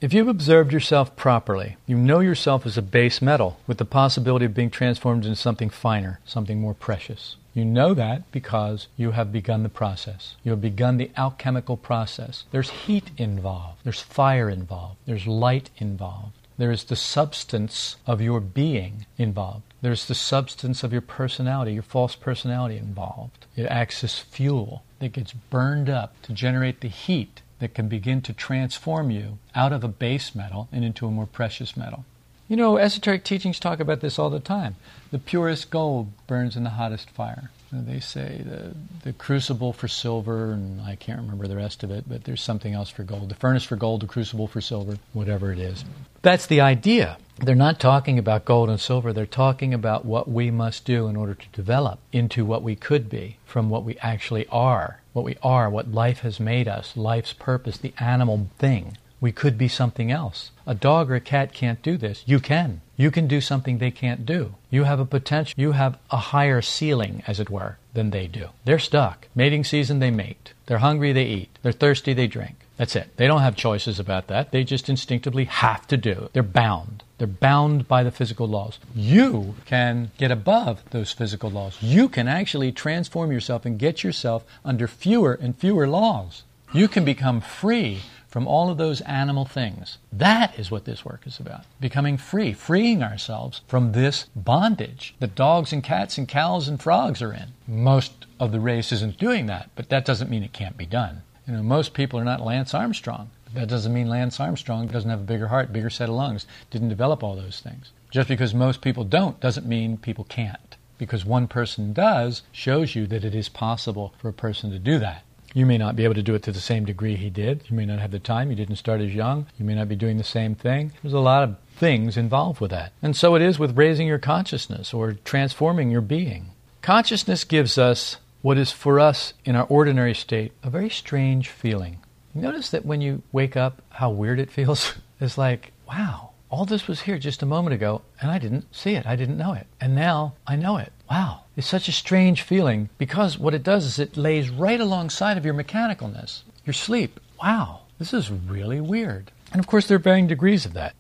If 0.00 0.14
you've 0.14 0.28
observed 0.28 0.73
yourself 0.73 1.14
properly, 1.14 1.76
you 1.87 1.97
know 1.97 2.20
yourself 2.20 2.64
as 2.64 2.78
a 2.78 2.82
base 2.82 3.20
metal 3.20 3.61
with 3.66 3.76
the 3.76 3.85
possibility 3.85 4.47
of 4.47 4.54
being 4.54 4.70
transformed 4.70 5.26
into 5.26 5.37
something 5.37 5.68
finer, 5.68 6.20
something 6.25 6.59
more 6.59 6.73
precious. 6.73 7.37
You 7.52 7.64
know 7.64 7.95
that 7.95 8.30
because 8.30 8.87
you 8.97 9.11
have 9.11 9.33
begun 9.33 9.64
the 9.64 9.69
process. 9.69 10.37
You 10.45 10.52
have 10.52 10.61
begun 10.61 10.99
the 10.99 11.11
alchemical 11.16 11.76
process. 11.76 12.45
There's 12.52 12.71
heat 12.71 13.11
involved, 13.16 13.80
there's 13.83 14.00
fire 14.00 14.49
involved, 14.49 14.99
there's 15.04 15.26
light 15.26 15.71
involved. 15.78 16.35
There 16.59 16.71
is 16.71 16.85
the 16.85 16.95
substance 16.95 17.97
of 18.07 18.21
your 18.21 18.38
being 18.38 19.07
involved. 19.16 19.62
There's 19.83 20.07
the 20.07 20.14
substance 20.14 20.85
of 20.85 20.92
your 20.92 21.00
personality, 21.00 21.73
your 21.73 21.83
false 21.83 22.14
personality 22.14 22.76
involved. 22.76 23.47
It 23.57 23.64
acts 23.66 24.04
as 24.04 24.19
fuel 24.19 24.83
that 24.99 25.12
gets 25.12 25.33
burned 25.33 25.88
up 25.88 26.21
to 26.23 26.33
generate 26.33 26.83
the 26.83 26.88
heat 26.88 27.40
that 27.61 27.75
can 27.75 27.88
begin 27.88 28.21
to 28.23 28.33
transform 28.33 29.11
you 29.11 29.38
out 29.54 29.73
of 29.73 29.83
a 29.83 29.88
base 29.88 30.35
metal 30.35 30.69
and 30.71 30.85
into 30.85 31.07
a 31.07 31.11
more 31.11 31.26
precious 31.26 31.76
metal. 31.76 32.04
You 32.50 32.57
know, 32.57 32.78
esoteric 32.78 33.23
teachings 33.23 33.61
talk 33.61 33.78
about 33.78 34.00
this 34.00 34.19
all 34.19 34.28
the 34.28 34.40
time. 34.40 34.75
The 35.12 35.21
purest 35.21 35.71
gold 35.71 36.09
burns 36.26 36.57
in 36.57 36.64
the 36.64 36.71
hottest 36.71 37.09
fire. 37.09 37.52
They 37.71 38.00
say 38.00 38.42
the, 38.45 38.75
the 39.04 39.12
crucible 39.12 39.73
for 39.73 39.87
silver, 39.87 40.50
and 40.50 40.80
I 40.80 40.97
can't 40.97 41.21
remember 41.21 41.47
the 41.47 41.54
rest 41.54 41.85
of 41.85 41.92
it, 41.92 42.07
but 42.09 42.25
there's 42.25 42.42
something 42.42 42.75
else 42.75 42.90
for 42.90 43.04
gold. 43.04 43.28
The 43.28 43.37
furnace 43.37 43.62
for 43.62 43.76
gold, 43.76 44.00
the 44.00 44.09
crucible 44.09 44.49
for 44.49 44.61
silver, 44.61 44.99
whatever 45.12 45.52
it 45.52 45.61
is. 45.61 45.85
That's 46.23 46.49
the 46.49 46.61
idea. 46.61 47.19
They're 47.38 47.54
not 47.54 47.78
talking 47.78 48.19
about 48.19 48.47
gold 48.47 48.69
and 48.69 48.80
silver. 48.80 49.12
They're 49.12 49.26
talking 49.26 49.73
about 49.73 50.04
what 50.04 50.28
we 50.28 50.50
must 50.50 50.85
do 50.85 51.07
in 51.07 51.14
order 51.14 51.35
to 51.35 51.49
develop 51.52 52.00
into 52.11 52.45
what 52.45 52.64
we 52.64 52.75
could 52.75 53.09
be 53.09 53.37
from 53.47 53.71
what 53.71 53.85
we 53.85 53.97
actually 53.99 54.49
are. 54.49 55.02
What 55.12 55.25
we 55.25 55.37
are, 55.40 55.71
what 55.71 55.92
life 55.92 56.21
has 56.21 56.40
made 56.40 56.66
us, 56.66 56.97
life's 56.97 57.33
purpose, 57.33 57.78
the 57.78 57.95
animal 58.00 58.49
thing. 58.59 58.97
We 59.21 59.33
could 59.33 59.59
be 59.59 59.69
something 59.69 60.11
else. 60.11 60.50
A 60.67 60.75
dog 60.75 61.11
or 61.11 61.15
a 61.15 61.21
cat 61.21 61.53
can't 61.53 61.83
do 61.83 61.97
this. 61.97 62.25
You 62.27 62.41
can. 62.41 62.81
You 62.97 63.11
can 63.11 63.27
do 63.27 63.41
something 63.41 63.79
they 63.79 63.91
can't 63.91 64.25
do. 64.25 64.55
You 64.71 64.85
have 64.85 65.00
a 65.00 65.05
potential, 65.05 65.55
you 65.57 65.73
have 65.73 65.99
a 66.11 66.17
higher 66.17 66.62
ceiling, 66.62 67.23
as 67.27 67.39
it 67.39 67.50
were, 67.50 67.77
than 67.93 68.11
they 68.11 68.27
do. 68.27 68.49
They're 68.65 68.79
stuck. 68.79 69.29
Mating 69.35 69.65
season, 69.65 69.99
they 69.99 70.11
mate. 70.11 70.55
They're 70.67 70.79
hungry, 70.79 71.12
they 71.12 71.27
eat. 71.27 71.59
They're 71.62 71.73
thirsty, 71.73 72.15
they 72.15 72.27
drink. 72.27 72.57
That's 72.77 72.97
it. 72.97 73.15
They 73.17 73.27
don't 73.27 73.43
have 73.43 73.57
choices 73.57 73.99
about 73.99 74.29
that. 74.29 74.53
They 74.53 74.65
just 74.65 74.89
instinctively 74.89 75.45
have 75.45 75.87
to 75.89 75.99
do. 75.99 76.31
They're 76.33 76.43
bound. 76.43 77.03
They're 77.19 77.27
bound 77.27 77.87
by 77.87 78.03
the 78.03 78.11
physical 78.11 78.49
laws. 78.49 78.79
You 78.95 79.55
can 79.67 80.12
get 80.17 80.31
above 80.31 80.83
those 80.89 81.12
physical 81.12 81.50
laws. 81.50 81.77
You 81.83 82.09
can 82.09 82.27
actually 82.27 82.73
transform 82.73 83.33
yourself 83.33 83.67
and 83.67 83.79
get 83.79 84.03
yourself 84.03 84.45
under 84.65 84.89
fewer 84.89 85.35
and 85.35 85.55
fewer 85.55 85.87
laws. 85.87 86.43
You 86.73 86.89
can 86.89 87.05
become 87.05 87.43
free 87.43 88.00
from 88.30 88.46
all 88.46 88.70
of 88.70 88.78
those 88.78 89.00
animal 89.02 89.44
things. 89.44 89.99
That 90.12 90.58
is 90.58 90.70
what 90.70 90.84
this 90.84 91.04
work 91.04 91.26
is 91.26 91.38
about. 91.38 91.64
Becoming 91.80 92.16
free, 92.16 92.52
freeing 92.52 93.02
ourselves 93.02 93.60
from 93.66 93.92
this 93.92 94.26
bondage 94.37 95.14
that 95.18 95.34
dogs 95.34 95.72
and 95.72 95.82
cats 95.82 96.16
and 96.16 96.28
cows 96.28 96.68
and 96.68 96.80
frogs 96.80 97.20
are 97.20 97.32
in. 97.32 97.49
Most 97.66 98.26
of 98.38 98.52
the 98.52 98.60
race 98.60 98.92
isn't 98.92 99.18
doing 99.18 99.46
that, 99.46 99.70
but 99.75 99.88
that 99.88 100.04
doesn't 100.04 100.30
mean 100.30 100.42
it 100.42 100.52
can't 100.52 100.76
be 100.76 100.87
done. 100.87 101.22
You 101.46 101.54
know, 101.54 101.62
most 101.62 101.92
people 101.92 102.18
are 102.20 102.25
not 102.25 102.40
Lance 102.40 102.72
Armstrong. 102.72 103.30
That 103.52 103.68
doesn't 103.68 103.92
mean 103.92 104.08
Lance 104.08 104.38
Armstrong 104.38 104.87
doesn't 104.87 105.10
have 105.10 105.20
a 105.20 105.25
bigger 105.25 105.49
heart, 105.49 105.72
bigger 105.72 105.90
set 105.90 106.08
of 106.08 106.14
lungs, 106.14 106.46
didn't 106.70 106.88
develop 106.88 107.25
all 107.25 107.34
those 107.34 107.60
things. 107.60 107.90
Just 108.10 108.28
because 108.28 108.54
most 108.54 108.80
people 108.80 109.02
don't 109.02 109.40
doesn't 109.40 109.66
mean 109.66 109.96
people 109.96 110.25
can't. 110.25 110.76
Because 110.99 111.25
one 111.25 111.49
person 111.49 111.92
does 111.92 112.42
shows 112.52 112.94
you 112.94 113.06
that 113.08 113.25
it 113.25 113.34
is 113.34 113.49
possible 113.49 114.14
for 114.18 114.28
a 114.28 114.32
person 114.32 114.70
to 114.70 114.78
do 114.78 114.99
that. 115.00 115.25
You 115.52 115.66
may 115.66 115.78
not 115.78 115.97
be 115.97 116.04
able 116.04 116.14
to 116.14 116.23
do 116.23 116.35
it 116.35 116.42
to 116.45 116.52
the 116.52 116.61
same 116.61 116.85
degree 116.85 117.16
he 117.16 117.30
did. 117.30 117.62
You 117.69 117.76
may 117.76 117.87
not 117.87 117.99
have 117.99 118.12
the 118.12 118.19
time. 118.19 118.50
You 118.50 118.57
didn't 118.57 118.76
start 118.76 119.00
as 119.00 119.14
young. 119.14 119.47
You 119.59 119.64
may 119.64 119.75
not 119.75 119.88
be 119.88 119.97
doing 119.97 120.16
the 120.16 120.25
same 120.25 120.54
thing. 120.54 120.92
There's 121.02 121.12
a 121.12 121.19
lot 121.19 121.42
of 121.42 121.57
things 121.76 122.16
involved 122.16 122.61
with 122.61 122.71
that. 122.71 122.92
And 123.02 123.16
so 123.16 123.35
it 123.35 123.42
is 123.42 123.59
with 123.59 123.76
raising 123.76 124.07
your 124.07 124.19
consciousness 124.19 124.95
or 124.95 125.14
transforming 125.25 125.90
your 125.90 126.02
being. 126.02 126.50
Consciousness 126.83 127.45
gives 127.45 127.78
us 127.78 128.19
what 128.42 128.59
is 128.59 128.73
for 128.73 129.00
us 129.00 129.35
in 129.45 129.57
our 129.57 129.66
ordinary 129.66 130.14
state 130.14 130.52
a 130.62 130.71
very 130.71 130.88
strange 130.88 131.49
feeling. 131.49 131.99
You 132.35 132.42
notice 132.42 132.71
that 132.71 132.87
when 132.87 133.00
you 133.00 133.23
wake 133.33 133.57
up, 133.57 133.83
how 133.90 134.11
weird 134.11 134.38
it 134.38 134.50
feels? 134.50 134.95
it's 135.21 135.37
like, 135.37 135.73
wow, 135.88 136.30
all 136.49 136.64
this 136.64 136.87
was 136.87 137.00
here 137.00 137.19
just 137.19 137.42
a 137.42 137.47
moment 137.47 137.75
ago, 137.75 138.02
and 138.21 138.30
I 138.30 138.38
didn't 138.38 138.75
see 138.75 138.95
it. 138.95 139.07
I 139.07 139.16
didn't 139.16 139.38
know 139.38 139.52
it. 139.52 139.66
And 139.80 139.95
now 139.95 140.35
I 140.47 140.57
know 140.57 140.76
it. 140.76 140.92
Wow. 141.11 141.42
It's 141.61 141.69
such 141.69 141.88
a 141.88 141.93
strange 141.93 142.40
feeling 142.40 142.88
because 142.97 143.38
what 143.38 143.52
it 143.52 143.62
does 143.62 143.85
is 143.85 143.99
it 143.99 144.17
lays 144.17 144.49
right 144.49 144.81
alongside 144.81 145.37
of 145.37 145.45
your 145.45 145.52
mechanicalness, 145.52 146.40
your 146.64 146.73
sleep. 146.73 147.21
Wow, 147.43 147.81
this 147.99 148.14
is 148.14 148.31
really 148.31 148.81
weird. 148.81 149.31
And 149.52 149.61
of 149.61 149.67
course, 149.67 149.87
there 149.87 149.97
are 149.97 149.99
varying 149.99 150.26
degrees 150.26 150.64
of 150.64 150.73
that. 150.73 150.95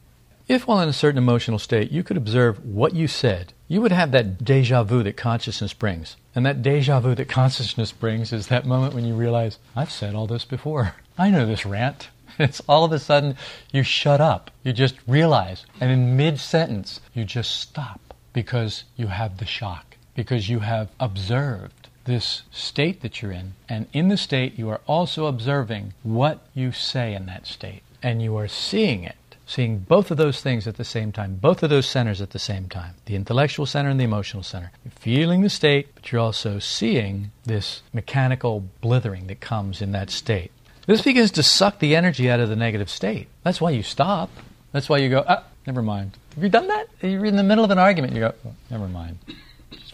If, 0.48 0.66
while 0.66 0.80
in 0.80 0.88
a 0.90 0.92
certain 0.92 1.16
emotional 1.16 1.58
state, 1.58 1.90
you 1.90 2.02
could 2.02 2.18
observe 2.18 2.62
what 2.62 2.94
you 2.94 3.08
said, 3.08 3.54
you 3.68 3.80
would 3.80 3.90
have 3.90 4.10
that 4.10 4.44
deja 4.44 4.82
vu 4.82 5.02
that 5.02 5.16
consciousness 5.16 5.72
brings. 5.72 6.16
And 6.34 6.44
that 6.44 6.60
deja 6.60 7.00
vu 7.00 7.14
that 7.14 7.28
consciousness 7.40 7.90
brings 7.90 8.30
is 8.30 8.48
that 8.48 8.66
moment 8.66 8.92
when 8.92 9.06
you 9.06 9.14
realize, 9.14 9.58
I've 9.74 9.90
said 9.90 10.14
all 10.14 10.26
this 10.26 10.44
before. 10.44 10.94
I 11.16 11.30
know 11.30 11.46
this 11.46 11.64
rant. 11.64 12.10
It's 12.38 12.60
all 12.68 12.84
of 12.84 12.92
a 12.92 12.98
sudden 12.98 13.38
you 13.72 13.82
shut 13.82 14.20
up. 14.20 14.50
You 14.62 14.74
just 14.74 14.96
realize. 15.06 15.64
And 15.80 15.90
in 15.90 16.18
mid 16.18 16.38
sentence, 16.38 17.00
you 17.14 17.24
just 17.24 17.62
stop 17.62 18.14
because 18.34 18.84
you 18.98 19.06
have 19.06 19.38
the 19.38 19.46
shock 19.46 19.89
because 20.20 20.50
you 20.50 20.58
have 20.58 20.90
observed 21.00 21.88
this 22.04 22.42
state 22.50 23.00
that 23.00 23.22
you're 23.22 23.32
in. 23.32 23.54
And 23.70 23.86
in 23.94 24.08
the 24.08 24.18
state, 24.18 24.58
you 24.58 24.68
are 24.68 24.82
also 24.86 25.24
observing 25.24 25.94
what 26.02 26.40
you 26.52 26.72
say 26.72 27.14
in 27.14 27.24
that 27.24 27.46
state. 27.46 27.80
And 28.02 28.20
you 28.20 28.36
are 28.36 28.46
seeing 28.46 29.02
it, 29.02 29.16
seeing 29.46 29.78
both 29.78 30.10
of 30.10 30.18
those 30.18 30.42
things 30.42 30.66
at 30.66 30.76
the 30.76 30.84
same 30.84 31.10
time, 31.10 31.36
both 31.36 31.62
of 31.62 31.70
those 31.70 31.88
centers 31.88 32.20
at 32.20 32.32
the 32.32 32.38
same 32.38 32.68
time 32.68 32.96
the 33.06 33.16
intellectual 33.16 33.64
center 33.64 33.88
and 33.88 33.98
the 33.98 34.04
emotional 34.04 34.42
center. 34.42 34.72
You're 34.84 34.92
feeling 34.92 35.40
the 35.40 35.48
state, 35.48 35.88
but 35.94 36.12
you're 36.12 36.20
also 36.20 36.58
seeing 36.58 37.30
this 37.44 37.80
mechanical 37.94 38.68
blithering 38.82 39.26
that 39.28 39.40
comes 39.40 39.80
in 39.80 39.92
that 39.92 40.10
state. 40.10 40.52
This 40.84 41.00
begins 41.00 41.30
to 41.30 41.42
suck 41.42 41.78
the 41.78 41.96
energy 41.96 42.30
out 42.30 42.40
of 42.40 42.50
the 42.50 42.56
negative 42.56 42.90
state. 42.90 43.28
That's 43.42 43.58
why 43.58 43.70
you 43.70 43.82
stop. 43.82 44.28
That's 44.72 44.90
why 44.90 44.98
you 44.98 45.08
go, 45.08 45.24
ah, 45.26 45.44
never 45.66 45.80
mind. 45.80 46.18
Have 46.34 46.44
you 46.44 46.50
done 46.50 46.68
that? 46.68 46.88
You're 47.00 47.24
in 47.24 47.36
the 47.36 47.42
middle 47.42 47.64
of 47.64 47.70
an 47.70 47.78
argument. 47.78 48.12
You 48.12 48.20
go, 48.20 48.34
oh, 48.46 48.52
never 48.70 48.86
mind. 48.86 49.16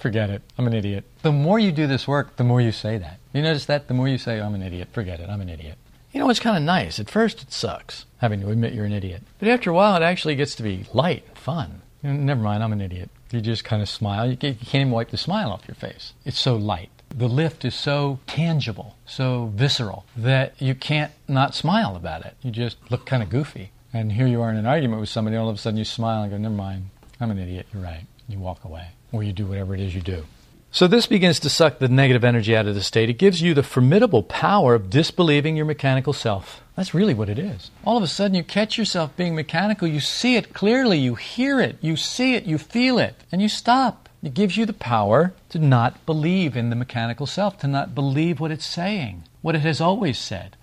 Forget 0.06 0.30
it. 0.30 0.42
I'm 0.56 0.68
an 0.68 0.72
idiot. 0.72 1.04
The 1.22 1.32
more 1.32 1.58
you 1.58 1.72
do 1.72 1.88
this 1.88 2.06
work, 2.06 2.36
the 2.36 2.44
more 2.44 2.60
you 2.60 2.70
say 2.70 2.96
that. 2.96 3.18
You 3.32 3.42
notice 3.42 3.64
that? 3.64 3.88
The 3.88 3.94
more 3.94 4.06
you 4.06 4.18
say, 4.18 4.40
I'm 4.40 4.54
an 4.54 4.62
idiot, 4.62 4.90
forget 4.92 5.18
it, 5.18 5.28
I'm 5.28 5.40
an 5.40 5.48
idiot. 5.48 5.78
You 6.12 6.20
know, 6.20 6.30
it's 6.30 6.38
kind 6.38 6.56
of 6.56 6.62
nice. 6.62 7.00
At 7.00 7.10
first, 7.10 7.42
it 7.42 7.52
sucks 7.52 8.06
having 8.18 8.40
to 8.42 8.50
admit 8.50 8.72
you're 8.72 8.84
an 8.84 8.92
idiot. 8.92 9.24
But 9.40 9.48
after 9.48 9.70
a 9.70 9.74
while, 9.74 9.96
it 9.96 10.04
actually 10.04 10.36
gets 10.36 10.54
to 10.54 10.62
be 10.62 10.86
light 10.92 11.24
and 11.26 11.36
fun. 11.36 11.82
You 12.04 12.12
know, 12.12 12.20
never 12.20 12.40
mind, 12.40 12.62
I'm 12.62 12.72
an 12.72 12.80
idiot. 12.80 13.10
You 13.32 13.40
just 13.40 13.64
kind 13.64 13.82
of 13.82 13.88
smile. 13.88 14.30
You 14.30 14.36
can't 14.36 14.62
even 14.72 14.92
wipe 14.92 15.10
the 15.10 15.16
smile 15.16 15.50
off 15.50 15.66
your 15.66 15.74
face. 15.74 16.12
It's 16.24 16.38
so 16.38 16.54
light. 16.54 16.90
The 17.12 17.26
lift 17.26 17.64
is 17.64 17.74
so 17.74 18.20
tangible, 18.28 18.94
so 19.06 19.50
visceral, 19.56 20.06
that 20.16 20.54
you 20.62 20.76
can't 20.76 21.10
not 21.26 21.56
smile 21.56 21.96
about 21.96 22.24
it. 22.24 22.36
You 22.42 22.52
just 22.52 22.76
look 22.92 23.06
kind 23.06 23.24
of 23.24 23.28
goofy. 23.28 23.72
And 23.92 24.12
here 24.12 24.28
you 24.28 24.40
are 24.40 24.50
in 24.50 24.56
an 24.56 24.66
argument 24.66 25.00
with 25.00 25.08
somebody, 25.08 25.36
all 25.36 25.48
of 25.48 25.56
a 25.56 25.58
sudden 25.58 25.78
you 25.78 25.84
smile 25.84 26.22
and 26.22 26.30
go, 26.30 26.38
never 26.38 26.54
mind, 26.54 26.90
I'm 27.20 27.32
an 27.32 27.40
idiot, 27.40 27.66
you're 27.74 27.82
right. 27.82 28.06
You 28.28 28.38
walk 28.38 28.62
away 28.62 28.90
or 29.12 29.22
you 29.22 29.32
do 29.32 29.46
whatever 29.46 29.74
it 29.74 29.80
is 29.80 29.94
you 29.94 30.00
do. 30.00 30.24
So 30.70 30.86
this 30.86 31.06
begins 31.06 31.40
to 31.40 31.48
suck 31.48 31.78
the 31.78 31.88
negative 31.88 32.22
energy 32.22 32.54
out 32.54 32.66
of 32.66 32.74
the 32.74 32.82
state. 32.82 33.08
It 33.08 33.14
gives 33.14 33.40
you 33.40 33.54
the 33.54 33.62
formidable 33.62 34.22
power 34.22 34.74
of 34.74 34.90
disbelieving 34.90 35.56
your 35.56 35.64
mechanical 35.64 36.12
self. 36.12 36.60
That's 36.76 36.92
really 36.92 37.14
what 37.14 37.30
it 37.30 37.38
is. 37.38 37.70
All 37.84 37.96
of 37.96 38.02
a 38.02 38.06
sudden, 38.06 38.34
you 38.34 38.44
catch 38.44 38.76
yourself 38.76 39.16
being 39.16 39.34
mechanical. 39.34 39.88
You 39.88 40.00
see 40.00 40.36
it 40.36 40.52
clearly. 40.52 40.98
You 40.98 41.14
hear 41.14 41.60
it. 41.60 41.78
You 41.80 41.96
see 41.96 42.34
it. 42.34 42.44
You 42.44 42.58
feel 42.58 42.98
it. 42.98 43.14
And 43.32 43.40
you 43.40 43.48
stop. 43.48 44.10
It 44.22 44.34
gives 44.34 44.58
you 44.58 44.66
the 44.66 44.74
power 44.74 45.32
to 45.50 45.58
not 45.58 46.04
believe 46.04 46.56
in 46.56 46.68
the 46.68 46.76
mechanical 46.76 47.26
self, 47.26 47.58
to 47.60 47.66
not 47.68 47.94
believe 47.94 48.40
what 48.40 48.50
it's 48.50 48.66
saying. 48.66 49.24
What 49.46 49.54
it 49.54 49.60
has 49.60 49.80
always 49.80 50.18
said. 50.18 50.56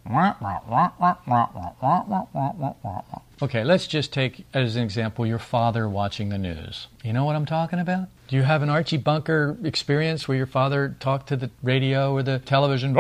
Okay, 3.42 3.64
let's 3.64 3.88
just 3.88 4.12
take 4.12 4.46
as 4.54 4.76
an 4.76 4.84
example 4.84 5.26
your 5.26 5.40
father 5.40 5.88
watching 5.88 6.28
the 6.28 6.38
news. 6.38 6.88
You 7.02 7.14
know 7.14 7.24
what 7.24 7.38
I'm 7.38 7.46
talking 7.46 7.80
about? 7.80 8.10
Do 8.28 8.36
you 8.36 8.42
have 8.42 8.62
an 8.62 8.70
Archie 8.70 8.98
Bunker 8.98 9.56
experience 9.64 10.28
where 10.28 10.36
your 10.36 10.48
father 10.48 10.98
talked 11.00 11.30
to 11.30 11.38
the 11.38 11.50
radio 11.62 12.12
or 12.12 12.24
the 12.24 12.40
television? 12.40 12.94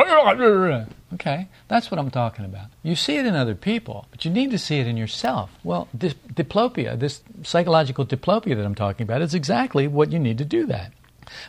Okay, 1.15 1.49
that's 1.67 1.91
what 1.91 1.99
I'm 1.99 2.11
talking 2.11 2.45
about. 2.45 2.67
You 2.81 2.95
see 2.95 3.17
it 3.17 3.25
in 3.25 3.35
other 3.35 3.53
people, 3.53 4.07
but 4.09 4.23
you 4.23 4.31
need 4.31 4.51
to 4.51 4.57
see 4.57 4.79
it 4.79 4.87
in 4.87 4.95
yourself. 4.95 5.51
Well, 5.65 5.89
this 5.93 6.13
diplopia, 6.13 6.97
this 6.97 7.19
psychological 7.41 8.05
diplopia 8.05 8.55
that 8.55 8.65
I'm 8.65 8.73
talking 8.73 9.03
about, 9.03 9.21
is 9.21 9.33
exactly 9.33 9.89
what 9.89 10.13
you 10.13 10.19
need 10.19 10.37
to 10.37 10.45
do 10.45 10.65
that. 10.67 10.93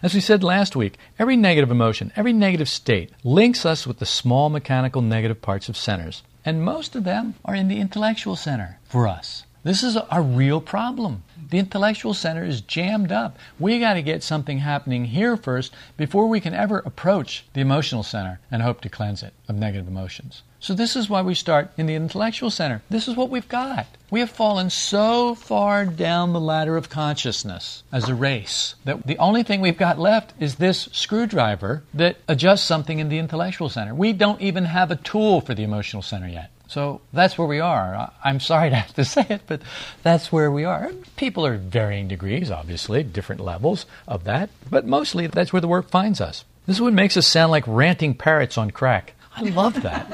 As 0.02 0.14
we 0.14 0.20
said 0.20 0.42
last 0.42 0.76
week, 0.76 0.98
every 1.18 1.36
negative 1.36 1.70
emotion, 1.70 2.12
every 2.16 2.32
negative 2.32 2.68
state 2.68 3.10
links 3.22 3.64
us 3.64 3.86
with 3.86 3.98
the 3.98 4.06
small 4.06 4.50
mechanical 4.50 5.02
negative 5.02 5.40
parts 5.40 5.68
of 5.68 5.76
centers. 5.76 6.22
And 6.44 6.62
most 6.62 6.94
of 6.94 7.04
them 7.04 7.34
are 7.44 7.54
in 7.54 7.68
the 7.68 7.80
intellectual 7.80 8.36
center 8.36 8.78
for 8.84 9.08
us. 9.08 9.44
This 9.64 9.82
is 9.82 9.96
a, 9.96 10.20
real 10.20 10.60
problem. 10.60 11.22
The 11.50 11.58
intellectual 11.58 12.14
center 12.14 12.44
is 12.44 12.60
jammed 12.60 13.12
up. 13.12 13.38
We 13.58 13.78
got 13.78 13.94
to 13.94 14.02
get 14.02 14.22
something 14.22 14.58
happening 14.58 15.06
here 15.06 15.36
first 15.36 15.72
before 15.96 16.26
we 16.26 16.40
can 16.40 16.54
ever 16.54 16.78
approach 16.78 17.44
the 17.52 17.60
emotional 17.60 18.02
center 18.02 18.40
and 18.50 18.62
hope 18.62 18.80
to 18.82 18.88
cleanse 18.88 19.22
it 19.22 19.34
of 19.48 19.56
negative 19.56 19.88
emotions. 19.88 20.42
So, 20.64 20.72
this 20.72 20.96
is 20.96 21.10
why 21.10 21.20
we 21.20 21.34
start 21.34 21.70
in 21.76 21.84
the 21.84 21.94
intellectual 21.94 22.48
center. 22.48 22.80
This 22.88 23.06
is 23.06 23.16
what 23.16 23.28
we've 23.28 23.48
got. 23.48 23.86
We 24.10 24.20
have 24.20 24.30
fallen 24.30 24.70
so 24.70 25.34
far 25.34 25.84
down 25.84 26.32
the 26.32 26.40
ladder 26.40 26.78
of 26.78 26.88
consciousness 26.88 27.82
as 27.92 28.08
a 28.08 28.14
race 28.14 28.74
that 28.84 29.06
the 29.06 29.18
only 29.18 29.42
thing 29.42 29.60
we've 29.60 29.76
got 29.76 29.98
left 29.98 30.32
is 30.40 30.54
this 30.54 30.88
screwdriver 30.92 31.82
that 31.92 32.16
adjusts 32.28 32.62
something 32.62 32.98
in 32.98 33.10
the 33.10 33.18
intellectual 33.18 33.68
center. 33.68 33.94
We 33.94 34.14
don't 34.14 34.40
even 34.40 34.64
have 34.64 34.90
a 34.90 34.96
tool 34.96 35.42
for 35.42 35.54
the 35.54 35.64
emotional 35.64 36.00
center 36.00 36.28
yet. 36.28 36.50
So 36.74 37.00
that's 37.12 37.38
where 37.38 37.46
we 37.46 37.60
are. 37.60 38.10
I'm 38.24 38.40
sorry 38.40 38.70
to 38.70 38.74
have 38.74 38.94
to 38.94 39.04
say 39.04 39.24
it, 39.30 39.42
but 39.46 39.62
that's 40.02 40.32
where 40.32 40.50
we 40.50 40.64
are. 40.64 40.90
People 41.16 41.46
are 41.46 41.56
varying 41.56 42.08
degrees, 42.08 42.50
obviously, 42.50 43.04
different 43.04 43.40
levels 43.40 43.86
of 44.08 44.24
that, 44.24 44.50
but 44.68 44.84
mostly 44.84 45.28
that's 45.28 45.52
where 45.52 45.60
the 45.60 45.68
work 45.68 45.88
finds 45.88 46.20
us. 46.20 46.44
This 46.66 46.78
is 46.78 46.82
what 46.82 46.92
makes 46.92 47.16
us 47.16 47.28
sound 47.28 47.52
like 47.52 47.62
ranting 47.68 48.16
parrots 48.16 48.58
on 48.58 48.72
crack. 48.72 49.14
I 49.36 49.42
love 49.42 49.82
that. 49.82 50.04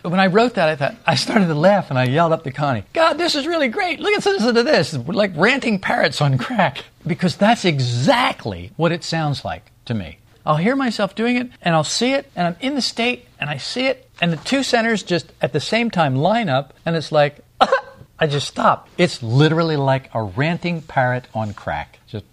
when 0.02 0.20
I 0.20 0.26
wrote 0.26 0.56
that, 0.56 0.68
I 0.68 0.76
thought 0.76 0.96
I 1.06 1.14
started 1.14 1.46
to 1.46 1.54
laugh 1.54 1.88
and 1.88 1.98
I 1.98 2.04
yelled 2.04 2.32
up 2.34 2.44
to 2.44 2.50
Connie, 2.50 2.84
"God, 2.92 3.14
this 3.14 3.34
is 3.34 3.46
really 3.46 3.68
great! 3.68 3.98
Look 3.98 4.12
at 4.12 4.26
listen 4.26 4.54
to 4.56 4.62
this. 4.62 4.92
We're 4.92 5.14
like 5.14 5.32
ranting 5.36 5.78
parrots 5.78 6.20
on 6.20 6.36
crack." 6.36 6.84
Because 7.06 7.36
that's 7.36 7.64
exactly 7.64 8.72
what 8.76 8.92
it 8.92 9.04
sounds 9.04 9.42
like 9.42 9.70
to 9.86 9.94
me. 9.94 10.18
I'll 10.48 10.56
hear 10.56 10.74
myself 10.74 11.14
doing 11.14 11.36
it 11.36 11.50
and 11.60 11.74
I'll 11.74 11.84
see 11.84 12.14
it 12.14 12.32
and 12.34 12.46
I'm 12.46 12.56
in 12.60 12.74
the 12.74 12.80
state 12.80 13.26
and 13.38 13.50
I 13.50 13.58
see 13.58 13.86
it 13.86 14.08
and 14.18 14.32
the 14.32 14.38
two 14.38 14.62
centers 14.62 15.02
just 15.02 15.30
at 15.42 15.52
the 15.52 15.60
same 15.60 15.90
time 15.90 16.16
line 16.16 16.48
up 16.48 16.72
and 16.86 16.96
it's 16.96 17.12
like 17.12 17.44
I 18.18 18.26
just 18.26 18.48
stop. 18.48 18.88
It's 18.96 19.22
literally 19.22 19.76
like 19.76 20.08
a 20.14 20.22
ranting 20.22 20.80
parrot 20.80 21.26
on 21.34 21.52
crack. 21.52 21.98
Just 22.08 22.24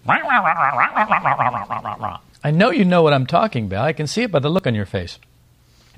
I 2.42 2.50
know 2.52 2.70
you 2.70 2.86
know 2.86 3.02
what 3.02 3.12
I'm 3.12 3.26
talking 3.26 3.66
about. 3.66 3.84
I 3.84 3.92
can 3.92 4.06
see 4.06 4.22
it 4.22 4.32
by 4.32 4.38
the 4.38 4.48
look 4.48 4.66
on 4.66 4.74
your 4.74 4.86
face 4.86 5.18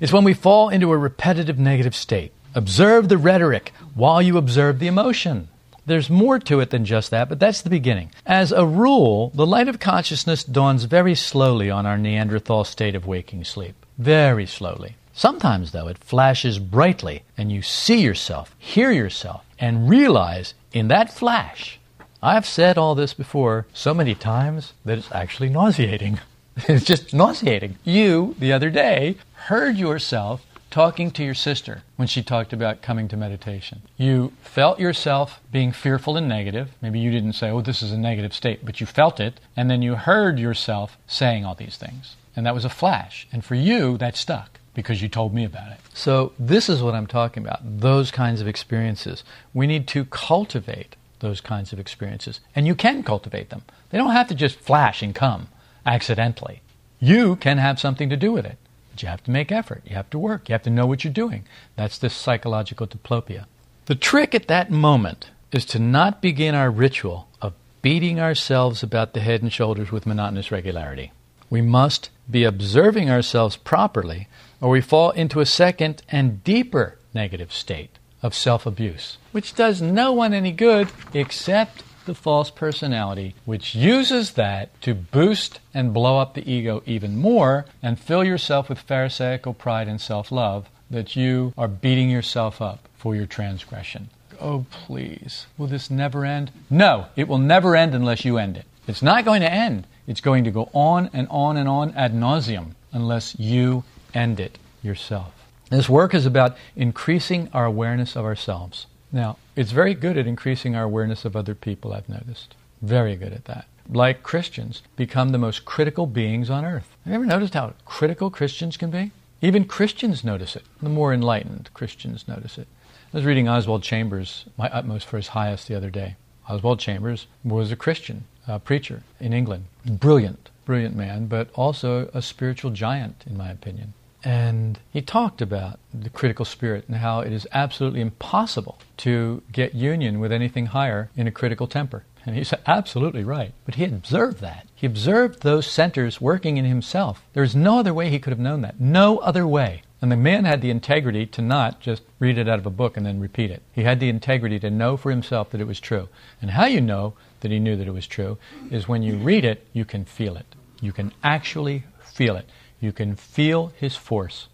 is 0.01 0.11
when 0.11 0.25
we 0.25 0.33
fall 0.33 0.67
into 0.67 0.91
a 0.91 0.97
repetitive 0.97 1.57
negative 1.57 1.95
state. 1.95 2.33
Observe 2.53 3.07
the 3.07 3.17
rhetoric 3.17 3.71
while 3.93 4.21
you 4.21 4.37
observe 4.37 4.79
the 4.79 4.87
emotion. 4.87 5.47
There's 5.85 6.09
more 6.09 6.39
to 6.39 6.59
it 6.59 6.69
than 6.69 6.85
just 6.85 7.11
that, 7.11 7.29
but 7.29 7.39
that's 7.39 7.61
the 7.61 7.69
beginning. 7.69 8.11
As 8.25 8.51
a 8.51 8.65
rule, 8.65 9.31
the 9.33 9.45
light 9.45 9.67
of 9.67 9.79
consciousness 9.79 10.43
dawns 10.43 10.83
very 10.83 11.15
slowly 11.15 11.69
on 11.69 11.85
our 11.85 11.97
Neanderthal 11.97 12.63
state 12.63 12.95
of 12.95 13.07
waking 13.07 13.43
sleep. 13.43 13.75
Very 13.97 14.45
slowly. 14.45 14.95
Sometimes, 15.13 15.71
though, 15.71 15.87
it 15.87 15.97
flashes 15.97 16.59
brightly, 16.59 17.23
and 17.37 17.51
you 17.51 17.61
see 17.61 18.01
yourself, 18.01 18.55
hear 18.57 18.91
yourself, 18.91 19.43
and 19.59 19.89
realize 19.89 20.53
in 20.71 20.87
that 20.87 21.11
flash. 21.11 21.79
I've 22.21 22.45
said 22.45 22.77
all 22.77 22.95
this 22.95 23.13
before 23.13 23.65
so 23.73 23.93
many 23.93 24.15
times 24.15 24.73
that 24.85 24.97
it's 24.97 25.11
actually 25.11 25.49
nauseating. 25.49 26.19
it's 26.67 26.85
just 26.85 27.13
nauseating. 27.13 27.77
You, 27.83 28.35
the 28.39 28.53
other 28.53 28.69
day, 28.69 29.17
heard 29.33 29.77
yourself 29.77 30.45
talking 30.69 31.11
to 31.11 31.23
your 31.23 31.33
sister 31.33 31.83
when 31.95 32.07
she 32.07 32.21
talked 32.21 32.53
about 32.53 32.81
coming 32.81 33.07
to 33.07 33.17
meditation. 33.17 33.81
You 33.97 34.33
felt 34.41 34.79
yourself 34.79 35.39
being 35.51 35.71
fearful 35.71 36.17
and 36.17 36.27
negative. 36.27 36.69
Maybe 36.81 36.99
you 36.99 37.11
didn't 37.11 37.33
say, 37.33 37.49
oh, 37.49 37.61
this 37.61 37.81
is 37.81 37.91
a 37.91 37.97
negative 37.97 38.33
state, 38.33 38.65
but 38.65 38.79
you 38.79 38.85
felt 38.85 39.19
it. 39.19 39.39
And 39.55 39.69
then 39.69 39.81
you 39.81 39.95
heard 39.95 40.39
yourself 40.39 40.97
saying 41.07 41.45
all 41.45 41.55
these 41.55 41.77
things. 41.77 42.15
And 42.35 42.45
that 42.45 42.53
was 42.53 42.65
a 42.65 42.69
flash. 42.69 43.27
And 43.31 43.43
for 43.43 43.55
you, 43.55 43.97
that 43.97 44.15
stuck 44.15 44.59
because 44.73 45.01
you 45.01 45.09
told 45.09 45.33
me 45.33 45.43
about 45.43 45.71
it. 45.71 45.79
So, 45.93 46.31
this 46.39 46.69
is 46.69 46.81
what 46.81 46.95
I'm 46.95 47.07
talking 47.07 47.43
about 47.43 47.59
those 47.63 48.11
kinds 48.11 48.39
of 48.39 48.47
experiences. 48.47 49.23
We 49.53 49.67
need 49.67 49.87
to 49.89 50.05
cultivate 50.05 50.95
those 51.19 51.41
kinds 51.41 51.73
of 51.73 51.79
experiences. 51.79 52.39
And 52.55 52.65
you 52.65 52.75
can 52.75 53.03
cultivate 53.03 53.49
them, 53.49 53.63
they 53.89 53.97
don't 53.97 54.11
have 54.11 54.27
to 54.29 54.35
just 54.35 54.59
flash 54.59 55.01
and 55.01 55.13
come 55.13 55.49
accidentally. 55.85 56.61
You 56.99 57.35
can 57.37 57.57
have 57.57 57.79
something 57.79 58.09
to 58.09 58.17
do 58.17 58.31
with 58.31 58.45
it. 58.45 58.57
You 59.01 59.09
have 59.09 59.23
to 59.23 59.31
make 59.31 59.51
effort. 59.51 59.83
You 59.85 59.95
have 59.95 60.09
to 60.11 60.19
work. 60.19 60.49
You 60.49 60.53
have 60.53 60.63
to 60.63 60.69
know 60.69 60.85
what 60.85 61.03
you're 61.03 61.13
doing. 61.13 61.45
That's 61.75 61.97
this 61.97 62.13
psychological 62.13 62.87
diplopia. 62.87 63.45
The 63.85 63.95
trick 63.95 64.35
at 64.35 64.47
that 64.47 64.69
moment 64.71 65.31
is 65.51 65.65
to 65.65 65.79
not 65.79 66.21
begin 66.21 66.55
our 66.55 66.69
ritual 66.69 67.27
of 67.41 67.53
beating 67.81 68.19
ourselves 68.19 68.83
about 68.83 69.13
the 69.13 69.21
head 69.21 69.41
and 69.41 69.51
shoulders 69.51 69.91
with 69.91 70.05
monotonous 70.05 70.51
regularity. 70.51 71.11
We 71.49 71.61
must 71.61 72.09
be 72.29 72.43
observing 72.43 73.09
ourselves 73.09 73.55
properly, 73.55 74.27
or 74.61 74.69
we 74.69 74.81
fall 74.81 75.11
into 75.11 75.39
a 75.39 75.45
second 75.45 76.03
and 76.09 76.43
deeper 76.43 76.97
negative 77.13 77.51
state 77.51 77.97
of 78.21 78.35
self 78.35 78.65
abuse, 78.65 79.17
which 79.31 79.55
does 79.55 79.81
no 79.81 80.11
one 80.11 80.33
any 80.33 80.51
good 80.51 80.89
except 81.13 81.83
the 82.09 82.15
false 82.15 82.49
personality, 82.49 83.35
which 83.45 83.75
uses 83.75 84.31
that 84.31 84.81
to 84.81 84.95
boost 84.95 85.59
and 85.75 85.93
blow 85.93 86.17
up 86.17 86.33
the 86.33 86.51
ego 86.51 86.81
even 86.87 87.15
more 87.15 87.67
and 87.83 87.99
fill 87.99 88.23
yourself 88.23 88.67
with 88.67 88.79
Pharisaical 88.79 89.53
pride 89.53 89.87
and 89.87 90.01
self 90.01 90.31
love 90.31 90.67
that 90.89 91.15
you 91.15 91.53
are 91.55 91.67
beating 91.67 92.09
yourself 92.09 92.63
up 92.63 92.89
for 92.97 93.15
your 93.15 93.27
transgression. 93.27 94.09
Oh, 94.41 94.65
please, 94.71 95.45
will 95.55 95.67
this 95.67 95.91
never 95.91 96.25
end? 96.25 96.49
No, 96.67 97.05
it 97.15 97.27
will 97.27 97.37
never 97.37 97.75
end 97.75 97.93
unless 97.93 98.25
you 98.25 98.39
end 98.39 98.57
it. 98.57 98.65
It's 98.87 99.03
not 99.03 99.23
going 99.23 99.41
to 99.41 99.53
end. 99.53 99.85
It's 100.07 100.21
going 100.21 100.45
to 100.45 100.51
go 100.51 100.71
on 100.73 101.11
and 101.13 101.27
on 101.29 101.57
and 101.57 101.69
on 101.69 101.93
ad 101.93 102.15
nauseum 102.15 102.71
unless 102.91 103.37
you 103.37 103.83
end 104.15 104.39
it 104.39 104.57
yourself. 104.81 105.31
This 105.69 105.87
work 105.87 106.15
is 106.15 106.25
about 106.25 106.57
increasing 106.75 107.49
our 107.53 107.65
awareness 107.65 108.15
of 108.15 108.25
ourselves. 108.25 108.87
Now, 109.11 109.37
it's 109.55 109.71
very 109.71 109.93
good 109.93 110.17
at 110.17 110.27
increasing 110.27 110.75
our 110.75 110.83
awareness 110.83 111.25
of 111.25 111.35
other 111.35 111.55
people, 111.55 111.93
I've 111.93 112.09
noticed. 112.09 112.55
Very 112.81 113.15
good 113.15 113.33
at 113.33 113.45
that. 113.45 113.65
Like 113.89 114.21
Christians, 114.21 114.83
become 114.95 115.29
the 115.29 115.39
most 115.39 115.65
critical 115.65 116.05
beings 116.05 116.49
on 116.49 116.63
earth. 116.63 116.95
Have 117.03 117.11
you 117.11 117.15
ever 117.15 117.25
noticed 117.25 117.55
how 117.55 117.73
critical 117.85 118.29
Christians 118.29 118.77
can 118.77 118.91
be? 118.91 119.11
Even 119.41 119.65
Christians 119.65 120.23
notice 120.23 120.55
it. 120.55 120.63
The 120.81 120.89
more 120.89 121.13
enlightened 121.13 121.69
Christians 121.73 122.27
notice 122.27 122.57
it. 122.57 122.67
I 123.11 123.17
was 123.17 123.25
reading 123.25 123.49
Oswald 123.49 123.81
Chambers, 123.81 124.45
My 124.57 124.69
Utmost 124.69 125.07
for 125.07 125.17
His 125.17 125.29
Highest, 125.29 125.67
the 125.67 125.75
other 125.75 125.89
day. 125.89 126.15
Oswald 126.47 126.79
Chambers 126.79 127.25
was 127.43 127.71
a 127.71 127.75
Christian 127.75 128.25
uh, 128.47 128.59
preacher 128.59 129.01
in 129.19 129.33
England. 129.33 129.65
Brilliant, 129.85 130.51
brilliant 130.65 130.95
man, 130.95 131.25
but 131.25 131.49
also 131.55 132.09
a 132.13 132.21
spiritual 132.21 132.69
giant, 132.69 133.23
in 133.25 133.37
my 133.37 133.49
opinion. 133.49 133.93
And 134.23 134.79
he 134.91 135.01
talked 135.01 135.41
about 135.41 135.79
the 135.93 136.09
critical 136.09 136.45
spirit 136.45 136.85
and 136.87 136.97
how 136.97 137.21
it 137.21 137.31
is 137.31 137.47
absolutely 137.51 138.01
impossible 138.01 138.79
to 138.97 139.41
get 139.51 139.73
union 139.73 140.19
with 140.19 140.31
anything 140.31 140.67
higher 140.67 141.09
in 141.15 141.27
a 141.27 141.31
critical 141.31 141.67
temper. 141.67 142.03
And 142.25 142.35
he's 142.35 142.53
absolutely 142.67 143.23
right. 143.23 143.53
But 143.65 143.75
he 143.75 143.85
observed 143.85 144.41
that. 144.41 144.67
He 144.75 144.85
observed 144.85 145.41
those 145.41 145.65
centers 145.65 146.19
working 146.19 146.57
in 146.57 146.65
himself. 146.65 147.23
There's 147.33 147.55
no 147.55 147.79
other 147.79 147.93
way 147.93 148.09
he 148.09 148.19
could 148.19 148.31
have 148.31 148.39
known 148.39 148.61
that. 148.61 148.79
No 148.79 149.19
other 149.19 149.47
way. 149.47 149.83
And 150.01 150.11
the 150.11 150.17
man 150.17 150.45
had 150.45 150.61
the 150.61 150.69
integrity 150.69 151.25
to 151.27 151.41
not 151.41 151.79
just 151.79 152.03
read 152.19 152.37
it 152.37 152.47
out 152.47 152.59
of 152.59 152.65
a 152.65 152.71
book 152.71 152.95
and 152.95 153.05
then 153.05 153.19
repeat 153.19 153.51
it. 153.51 153.61
He 153.71 153.83
had 153.83 153.99
the 153.99 154.09
integrity 154.09 154.59
to 154.59 154.69
know 154.69 154.95
for 154.95 155.11
himself 155.11 155.49
that 155.49 155.61
it 155.61 155.67
was 155.67 155.79
true. 155.79 156.07
And 156.41 156.51
how 156.51 156.65
you 156.65 156.81
know 156.81 157.13
that 157.41 157.51
he 157.51 157.59
knew 157.59 157.75
that 157.75 157.87
it 157.87 157.93
was 157.93 158.07
true 158.07 158.37
is 158.71 158.87
when 158.87 159.03
you 159.03 159.17
read 159.17 159.43
it, 159.43 159.65
you 159.73 159.85
can 159.85 160.05
feel 160.05 160.37
it. 160.37 160.45
You 160.81 160.93
can 160.93 161.11
actually 161.23 161.83
feel 162.01 162.35
it. 162.35 162.49
You 162.79 162.91
can 162.91 163.15
feel 163.15 163.73
his 163.75 163.95
force, 163.95 164.47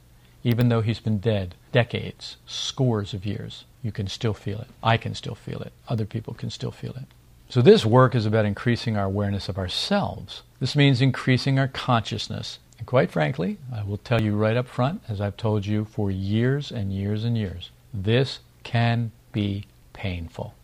even 0.44 0.70
though 0.70 0.82
he's 0.82 1.00
been 1.00 1.20
dead 1.20 1.56
decades, 1.72 2.38
scores 2.46 3.14
of 3.14 3.26
years. 3.26 3.66
You 3.84 3.92
can 3.92 4.08
still 4.08 4.34
feel 4.34 4.60
it. 4.60 4.68
I 4.82 4.98
can 4.98 5.14
still 5.14 5.36
feel 5.36 5.62
it. 5.62 5.74
Other 5.88 6.06
people 6.06 6.34
can 6.34 6.50
still 6.50 6.72
feel 6.72 6.94
it. 6.94 7.06
So, 7.50 7.62
this 7.62 7.86
work 7.86 8.16
is 8.16 8.26
about 8.26 8.46
increasing 8.46 8.98
our 8.98 9.06
awareness 9.06 9.50
of 9.50 9.58
ourselves. 9.58 10.42
This 10.60 10.76
means 10.76 11.02
increasing 11.02 11.60
our 11.60 11.68
consciousness. 11.68 12.58
And 12.80 12.88
quite 12.88 13.12
frankly, 13.12 13.58
I 13.74 13.84
will 13.84 13.98
tell 13.98 14.22
you 14.22 14.36
right 14.36 14.58
up 14.58 14.68
front, 14.68 15.02
as 15.08 15.22
I've 15.22 15.38
told 15.38 15.66
you 15.66 15.86
for 15.86 16.10
years 16.10 16.72
and 16.72 16.92
years 16.92 17.24
and 17.24 17.38
years, 17.38 17.70
this 17.94 18.40
can 18.64 19.12
be 19.32 19.66
painful. 19.94 20.56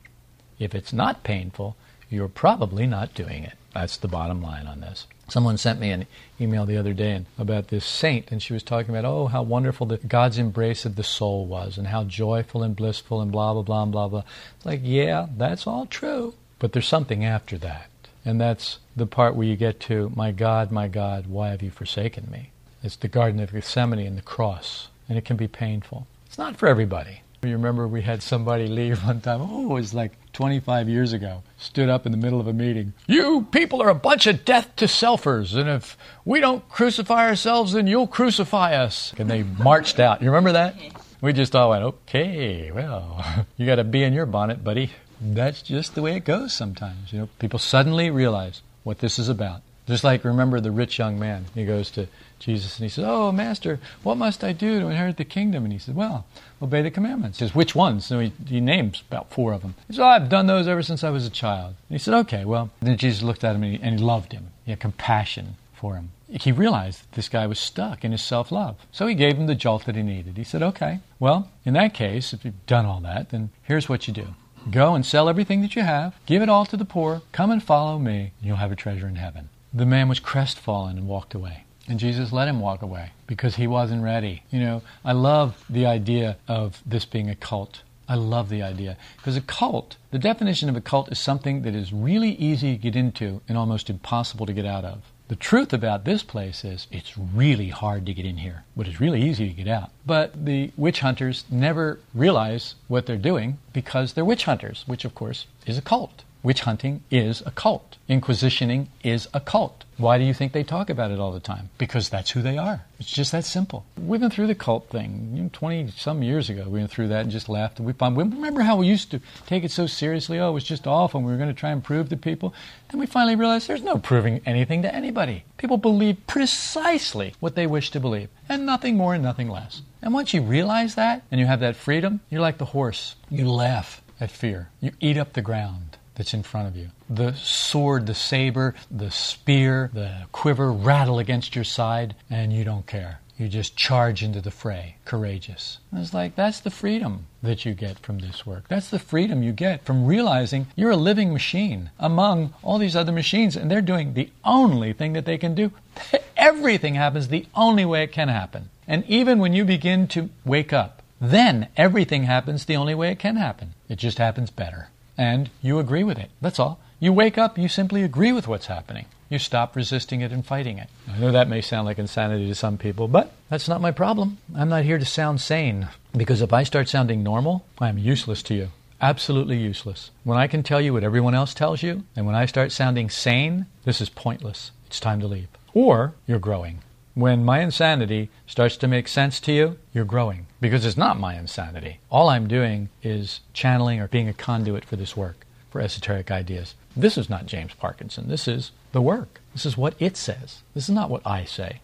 If 0.60 0.74
it's 0.74 0.92
not 0.92 1.24
painful, 1.24 1.76
you're 2.10 2.28
probably 2.28 2.88
not 2.88 3.14
doing 3.14 3.44
it. 3.44 3.54
That's 3.74 3.98
the 3.98 4.08
bottom 4.08 4.42
line 4.42 4.68
on 4.68 4.82
this. 4.82 5.08
Someone 5.32 5.58
sent 5.58 5.80
me 5.80 5.92
an 5.92 6.08
email 6.42 6.66
the 6.66 6.76
other 6.76 6.92
day 6.92 7.24
about 7.40 7.70
this 7.70 7.86
saint, 7.86 8.34
and 8.34 8.44
she 8.44 8.52
was 8.52 8.64
talking 8.64 8.94
about, 8.94 9.06
oh, 9.06 9.28
how 9.28 9.42
wonderful 9.44 9.86
the 9.86 9.96
God's 9.96 10.38
embrace 10.38 10.84
of 10.84 10.98
the 10.98 11.06
soul 11.06 11.46
was, 11.46 11.78
and 11.78 11.88
how 11.88 12.04
joyful 12.04 12.64
and 12.64 12.76
blissful, 12.76 13.22
and 13.22 13.32
blah, 13.32 13.54
blah, 13.54 13.62
blah, 13.62 13.86
blah, 13.86 14.08
blah. 14.10 14.24
It's 14.58 14.66
like, 14.66 14.82
yeah, 14.84 15.28
that's 15.38 15.66
all 15.66 15.86
true. 15.86 16.34
But 16.60 16.74
there's 16.74 16.86
something 16.86 17.24
after 17.24 17.58
that. 17.60 17.90
And 18.26 18.42
that's 18.42 18.80
the 18.94 19.06
part 19.06 19.38
where 19.38 19.48
you 19.48 19.56
get 19.56 19.80
to, 19.82 20.12
my 20.18 20.34
God, 20.34 20.70
my 20.70 20.90
God, 20.90 21.28
why 21.28 21.52
have 21.52 21.64
you 21.64 21.72
forsaken 21.72 22.28
me? 22.30 22.50
It's 22.84 22.98
the 22.98 23.08
Garden 23.08 23.40
of 23.40 23.54
Gethsemane 23.54 24.06
and 24.06 24.18
the 24.18 24.22
cross, 24.22 24.90
and 25.08 25.18
it 25.18 25.24
can 25.24 25.38
be 25.38 25.48
painful. 25.48 26.08
It's 26.26 26.38
not 26.38 26.58
for 26.58 26.68
everybody. 26.68 27.22
You 27.44 27.54
remember 27.54 27.88
we 27.88 28.04
had 28.04 28.22
somebody 28.22 28.68
leave 28.68 29.04
one 29.04 29.20
time, 29.20 29.42
oh, 29.42 29.72
it 29.72 29.74
was 29.74 29.96
like 29.96 30.12
25 30.34 30.88
years 30.88 31.12
ago, 31.12 31.42
stood 31.58 31.90
up 31.90 32.06
in 32.06 32.12
the 32.12 32.18
middle 32.18 32.40
of 32.40 32.46
a 32.46 32.54
meeting. 32.54 32.94
You 33.08 33.48
people 33.52 33.82
are 33.82 33.90
a 33.90 33.96
bunch 33.96 34.28
of 34.28 34.46
death 34.46 34.76
to 34.76 34.86
selfers, 34.86 35.56
and 35.56 35.68
if 35.68 35.98
we 36.24 36.40
don't 36.40 36.70
crucify 36.70 37.28
ourselves, 37.28 37.74
then 37.74 37.88
you'll 37.88 38.06
crucify 38.06 38.76
us. 38.76 39.12
And 39.18 39.28
they 39.28 39.42
marched 39.42 40.00
out. 40.00 40.22
You 40.22 40.28
remember 40.28 40.52
that? 40.52 40.76
We 41.20 41.34
just 41.34 41.56
all 41.56 41.72
went, 41.72 41.84
okay, 41.84 42.70
well, 42.72 43.26
you 43.58 43.66
got 43.66 43.76
to 43.76 43.84
be 43.84 44.04
in 44.04 44.14
your 44.14 44.28
bonnet, 44.28 44.64
buddy. 44.64 44.92
That's 45.20 45.64
just 45.64 45.96
the 45.96 46.04
way 46.04 46.16
it 46.16 46.26
goes 46.26 46.54
sometimes. 46.54 47.12
You 47.12 47.22
know, 47.22 47.30
people 47.40 47.58
suddenly 47.58 48.12
realize 48.12 48.62
what 48.84 49.00
this 49.00 49.18
is 49.18 49.30
about. 49.30 49.64
Just 49.88 50.04
like 50.04 50.24
remember 50.24 50.60
the 50.60 50.72
rich 50.72 51.00
young 51.00 51.18
man. 51.20 51.46
He 51.56 51.66
goes 51.66 51.90
to 51.92 52.08
Jesus 52.40 52.78
and 52.78 52.84
he 52.84 52.90
says, 52.90 53.04
"Oh, 53.08 53.32
Master, 53.32 53.80
what 54.04 54.16
must 54.16 54.44
I 54.44 54.54
do 54.54 54.80
to 54.80 54.88
inherit 54.88 55.18
the 55.18 55.26
kingdom?" 55.26 55.64
And 55.64 55.74
he 55.74 55.80
says, 55.80 55.96
"Well, 55.96 56.26
obey 56.62 56.82
the 56.82 56.92
commandments." 56.92 57.40
He 57.40 57.46
says, 57.46 57.56
"Which 57.56 57.76
ones?" 57.76 58.06
So 58.06 58.20
he, 58.20 58.32
he 58.48 58.62
names 58.62 59.04
about 59.10 59.32
four 59.32 59.54
of 59.54 59.62
them. 59.62 59.76
He 59.88 59.94
says, 59.94 60.00
"Oh, 60.00 60.06
I've 60.06 60.30
done 60.30 60.48
those 60.48 60.68
ever 60.68 60.84
since 60.84 61.04
I 61.04 61.10
was 61.10 61.26
a 61.26 61.30
child." 61.30 61.76
And 61.90 61.96
he 61.96 61.98
said, 61.98 62.14
"Okay, 62.14 62.46
well." 62.46 62.70
Then 62.82 62.98
Jesus 62.98 63.24
looked 63.24 63.44
at 63.44 63.56
him 63.56 63.64
and 63.64 63.78
he, 63.78 63.84
and 63.84 64.00
he 64.00 64.06
loved 64.06 64.34
him. 64.34 64.48
He 64.66 64.72
had 64.72 64.80
compassion 64.80 65.58
for 65.74 65.96
him. 65.96 66.12
He 66.30 66.52
realized 66.52 67.02
that 67.02 67.12
this 67.14 67.28
guy 67.28 67.46
was 67.48 67.60
stuck 67.60 68.06
in 68.06 68.12
his 68.14 68.22
self-love. 68.22 68.78
So 68.92 69.08
he 69.08 69.16
gave 69.16 69.38
him 69.38 69.48
the 69.48 69.56
jolt 69.56 69.86
that 69.86 69.96
he 69.96 70.04
needed. 70.04 70.38
He 70.38 70.44
said, 70.44 70.64
"Okay, 70.64 71.00
well, 71.20 71.50
in 71.66 71.74
that 71.74 71.94
case, 71.94 72.34
if 72.34 72.46
you've 72.46 72.66
done 72.66 72.86
all 72.86 73.02
that, 73.02 73.30
then 73.30 73.50
here's 73.64 73.90
what 73.90 74.08
you 74.08 74.14
do." 74.14 74.28
Go 74.70 74.94
and 74.94 75.04
sell 75.04 75.28
everything 75.28 75.62
that 75.62 75.76
you 75.76 75.82
have, 75.82 76.14
give 76.28 76.44
it 76.44 76.50
all 76.50 76.66
to 76.68 76.78
the 76.78 76.86
poor, 76.86 77.24
come 77.32 77.50
and 77.50 77.64
follow 77.64 77.98
me, 77.98 78.32
and 78.40 78.48
you'll 78.48 78.58
have 78.58 78.72
a 78.72 78.76
treasure 78.76 79.08
in 79.08 79.16
heaven. 79.16 79.50
The 79.74 79.88
man 79.88 80.08
was 80.08 80.20
crestfallen 80.20 80.98
and 81.00 81.08
walked 81.08 81.34
away. 81.34 81.64
And 81.88 82.00
Jesus 82.00 82.32
let 82.32 82.48
him 82.48 82.60
walk 82.60 82.82
away 82.82 83.12
because 83.28 83.56
he 83.56 83.68
wasn't 83.68 84.04
ready. 84.04 84.44
You 84.52 84.60
know, 84.60 84.82
I 85.04 85.14
love 85.14 85.66
the 85.70 85.86
idea 85.86 86.38
of 86.48 86.82
this 86.86 87.06
being 87.06 87.30
a 87.30 87.36
cult. 87.36 87.82
I 88.08 88.16
love 88.16 88.50
the 88.50 88.62
idea. 88.62 88.98
Because 89.18 89.38
a 89.38 89.42
cult, 89.42 89.98
the 90.12 90.20
definition 90.20 90.70
of 90.70 90.76
a 90.76 90.82
cult 90.82 91.12
is 91.12 91.20
something 91.20 91.62
that 91.62 91.76
is 91.76 91.94
really 91.94 92.32
easy 92.32 92.74
to 92.74 92.82
get 92.82 92.96
into 92.96 93.42
and 93.48 93.58
almost 93.58 93.90
impossible 93.90 94.46
to 94.46 94.54
get 94.54 94.66
out 94.66 94.86
of. 94.86 95.02
The 95.32 95.38
truth 95.38 95.72
about 95.72 96.04
this 96.04 96.24
place 96.24 96.66
is 96.66 96.88
it's 96.92 97.18
really 97.18 97.70
hard 97.70 98.06
to 98.06 98.14
get 98.14 98.26
in 98.26 98.36
here, 98.36 98.66
but 98.76 98.86
it's 98.86 99.00
really 99.00 99.22
easy 99.22 99.48
to 99.48 99.54
get 99.54 99.70
out. 99.70 99.92
But 100.06 100.46
the 100.46 100.74
witch 100.76 101.00
hunters 101.00 101.46
never 101.50 102.00
realize 102.14 102.76
what 102.90 103.06
they're 103.06 103.16
doing 103.16 103.58
because 103.72 104.12
they're 104.12 104.26
witch 104.26 104.44
hunters, 104.44 104.84
which 104.88 105.06
of 105.06 105.16
course 105.16 105.46
is 105.66 105.78
a 105.78 105.82
cult. 105.82 106.26
Witch 106.44 106.62
hunting 106.62 107.04
is 107.10 107.42
a 107.46 107.52
cult. 107.52 107.98
Inquisitioning 108.10 108.90
is 109.06 109.30
a 109.34 109.40
cult. 109.40 109.86
Why 110.02 110.18
do 110.18 110.24
you 110.24 110.34
think 110.34 110.52
they 110.52 110.64
talk 110.64 110.90
about 110.90 111.12
it 111.12 111.20
all 111.20 111.32
the 111.32 111.40
time? 111.40 111.70
Because 111.78 112.10
that's 112.10 112.32
who 112.32 112.42
they 112.42 112.58
are. 112.58 112.82
It's 113.00 113.12
just 113.12 113.32
that 113.34 113.46
simple. 113.46 113.86
We've 113.96 114.20
been 114.20 114.32
through 114.32 114.48
the 114.48 114.56
cult 114.56 114.90
thing. 114.90 115.34
You 115.36 115.44
know, 115.44 115.50
20 115.54 115.92
some 115.92 116.24
years 116.24 116.50
ago, 116.50 116.64
we 116.64 116.80
went 116.80 116.90
through 116.90 117.10
that 117.10 117.22
and 117.22 117.30
just 117.30 117.48
laughed. 117.48 117.80
We 117.80 117.94
found, 117.94 118.18
remember 118.18 118.62
how 118.62 118.78
we 118.78 118.88
used 118.88 119.12
to 119.12 119.22
take 119.46 119.64
it 119.64 119.70
so 119.70 119.86
seriously? 119.86 120.40
Oh, 120.40 120.50
it 120.50 120.54
was 120.54 120.64
just 120.64 120.88
awful. 120.88 121.20
and 121.20 121.28
we 121.28 121.32
were 121.32 121.38
going 121.38 121.54
to 121.54 121.60
try 121.60 121.70
and 121.70 121.84
prove 121.84 122.10
to 122.10 122.18
people. 122.18 122.52
Then 122.90 123.00
we 123.00 123.06
finally 123.06 123.36
realized 123.36 123.68
there's 123.68 123.84
no 123.84 124.00
proving 124.00 124.42
anything 124.44 124.82
to 124.82 124.94
anybody. 124.94 125.44
People 125.58 125.78
believe 125.78 126.18
precisely 126.26 127.36
what 127.40 127.54
they 127.54 127.68
wish 127.68 127.92
to 127.92 128.00
believe, 128.00 128.30
and 128.50 128.66
nothing 128.66 128.98
more 128.98 129.14
and 129.14 129.24
nothing 129.24 129.50
less. 129.50 129.84
And 130.02 130.16
once 130.16 130.34
you 130.34 130.42
realize 130.42 130.96
that 130.96 131.22
and 131.30 131.40
you 131.40 131.46
have 131.46 131.60
that 131.60 131.76
freedom, 131.76 132.22
you're 132.32 132.42
like 132.42 132.58
the 132.58 132.66
horse. 132.66 133.16
You 133.30 133.52
laugh 133.52 134.02
at 134.20 134.32
fear. 134.32 134.70
You 134.80 134.94
eat 135.00 135.18
up 135.18 135.34
the 135.34 135.44
ground 135.44 135.98
that's 136.16 136.34
in 136.34 136.44
front 136.44 136.68
of 136.68 136.76
you. 136.76 136.90
The 137.10 137.34
sword, 137.34 138.06
the 138.06 138.14
saber, 138.14 138.76
the 138.90 139.12
spear, 139.12 139.90
the 139.94 140.28
quiver 140.32 140.72
rattle 140.72 141.20
against 141.20 141.56
your 141.56 141.64
side, 141.64 142.16
and 142.30 142.54
you 142.54 142.64
don't 142.64 142.86
care. 142.86 143.20
You 143.38 143.48
just 143.48 143.76
charge 143.76 144.22
into 144.22 144.40
the 144.40 144.52
fray, 144.52 144.98
courageous. 145.04 145.80
And 145.92 146.00
it's 146.00 146.14
like, 146.14 146.36
that's 146.36 146.60
the 146.60 146.70
freedom 146.70 147.26
that 147.42 147.66
you 147.66 147.74
get 147.74 147.98
from 148.00 148.20
this 148.20 148.46
work. 148.46 148.68
That's 148.68 148.92
the 148.92 149.00
freedom 149.00 149.42
you 149.42 149.52
get 149.52 149.84
from 149.84 150.06
realizing 150.06 150.68
you're 150.76 150.92
a 150.92 150.96
living 150.96 151.34
machine 151.34 151.90
among 151.98 152.54
all 152.62 152.78
these 152.78 152.96
other 152.96 153.12
machines, 153.12 153.56
and 153.56 153.72
they're 153.72 153.82
doing 153.82 154.14
the 154.14 154.30
only 154.44 154.94
thing 154.94 155.14
that 155.14 155.26
they 155.26 155.40
can 155.40 155.56
do. 155.56 155.72
Everything 156.38 156.94
happens 156.94 157.30
the 157.30 157.48
only 157.56 157.84
way 157.84 158.04
it 158.04 158.12
can 158.12 158.28
happen. 158.28 158.70
And 158.88 159.04
even 159.08 159.40
when 159.40 159.54
you 159.54 159.66
begin 159.66 160.08
to 160.10 160.30
wake 160.46 160.72
up, 160.72 161.02
then 161.20 161.68
everything 161.78 162.24
happens 162.24 162.66
the 162.66 162.76
only 162.76 162.96
way 162.96 163.12
it 163.12 163.20
can 163.20 163.36
happen. 163.36 163.76
It 163.88 163.98
just 163.98 164.18
happens 164.18 164.50
better 164.50 164.90
and 165.22 165.52
you 165.62 165.78
agree 165.78 166.04
with 166.04 166.18
it. 166.18 166.32
That's 166.42 166.58
all. 166.58 166.80
You 167.00 167.14
wake 167.14 167.38
up, 167.38 167.56
you 167.56 167.68
simply 167.68 168.02
agree 168.02 168.32
with 168.32 168.48
what's 168.48 168.66
happening. 168.66 169.06
You 169.30 169.38
stop 169.38 169.76
resisting 169.76 170.22
it 170.22 170.32
and 170.32 170.44
fighting 170.44 170.80
it. 170.80 170.90
I 171.08 171.20
know 171.20 171.32
that 171.32 171.48
may 171.48 171.62
sound 171.62 171.86
like 171.86 172.00
insanity 172.00 172.48
to 172.48 172.56
some 172.56 172.80
people, 172.80 173.08
but 173.08 173.32
that's 173.48 173.70
not 173.70 173.82
my 173.82 173.92
problem. 173.92 174.40
I'm 174.56 174.70
not 174.70 174.84
here 174.84 174.98
to 174.98 175.06
sound 175.06 175.40
sane, 175.40 175.90
because 176.18 176.42
if 176.42 176.52
I 176.52 176.64
start 176.64 176.90
sounding 176.90 177.22
normal, 177.22 177.64
I'm 177.80 178.00
useless 178.00 178.42
to 178.44 178.56
you. 178.56 178.70
Absolutely 179.00 179.58
useless. 179.58 180.10
When 180.24 180.40
I 180.40 180.48
can 180.48 180.64
tell 180.64 180.82
you 180.82 180.94
what 180.94 181.04
everyone 181.04 181.36
else 181.36 181.54
tells 181.54 181.84
you, 181.84 182.04
and 182.16 182.26
when 182.26 182.36
I 182.36 182.48
start 182.48 182.72
sounding 182.72 183.12
sane, 183.12 183.68
this 183.86 184.02
is 184.02 184.10
pointless. 184.10 184.72
It's 184.88 185.00
time 185.00 185.20
to 185.20 185.28
leave. 185.28 185.50
Or 185.76 186.14
you're 186.26 186.40
growing. 186.40 186.80
When 187.14 187.44
my 187.44 187.60
insanity 187.60 188.30
starts 188.48 188.78
to 188.78 188.88
make 188.88 189.08
sense 189.08 189.40
to 189.42 189.52
you, 189.52 189.78
you're 189.94 190.06
growing. 190.06 190.48
Because 190.62 190.86
it's 190.86 190.98
not 190.98 191.20
my 191.20 191.38
insanity. 191.38 192.00
All 192.10 192.30
I'm 192.30 192.48
doing 192.48 192.90
is 193.04 193.42
channeling 193.54 194.00
or 194.00 194.08
being 194.08 194.30
a 194.30 194.34
conduit 194.34 194.86
for 194.86 194.96
this 194.96 195.18
work, 195.18 195.46
for 195.70 195.82
esoteric 195.82 196.32
ideas. 196.32 196.76
This 196.96 197.18
is 197.18 197.30
not 197.30 197.48
James 197.48 197.74
Parkinson. 197.74 198.30
This 198.30 198.48
is 198.48 198.72
the 198.94 199.02
work. 199.02 199.42
This 199.54 199.66
is 199.66 199.78
what 199.78 199.96
it 200.00 200.16
says. 200.16 200.62
This 200.74 200.86
is 200.86 200.96
not 200.96 201.10
what 201.10 201.26
I 201.26 201.44
say. 201.44 201.82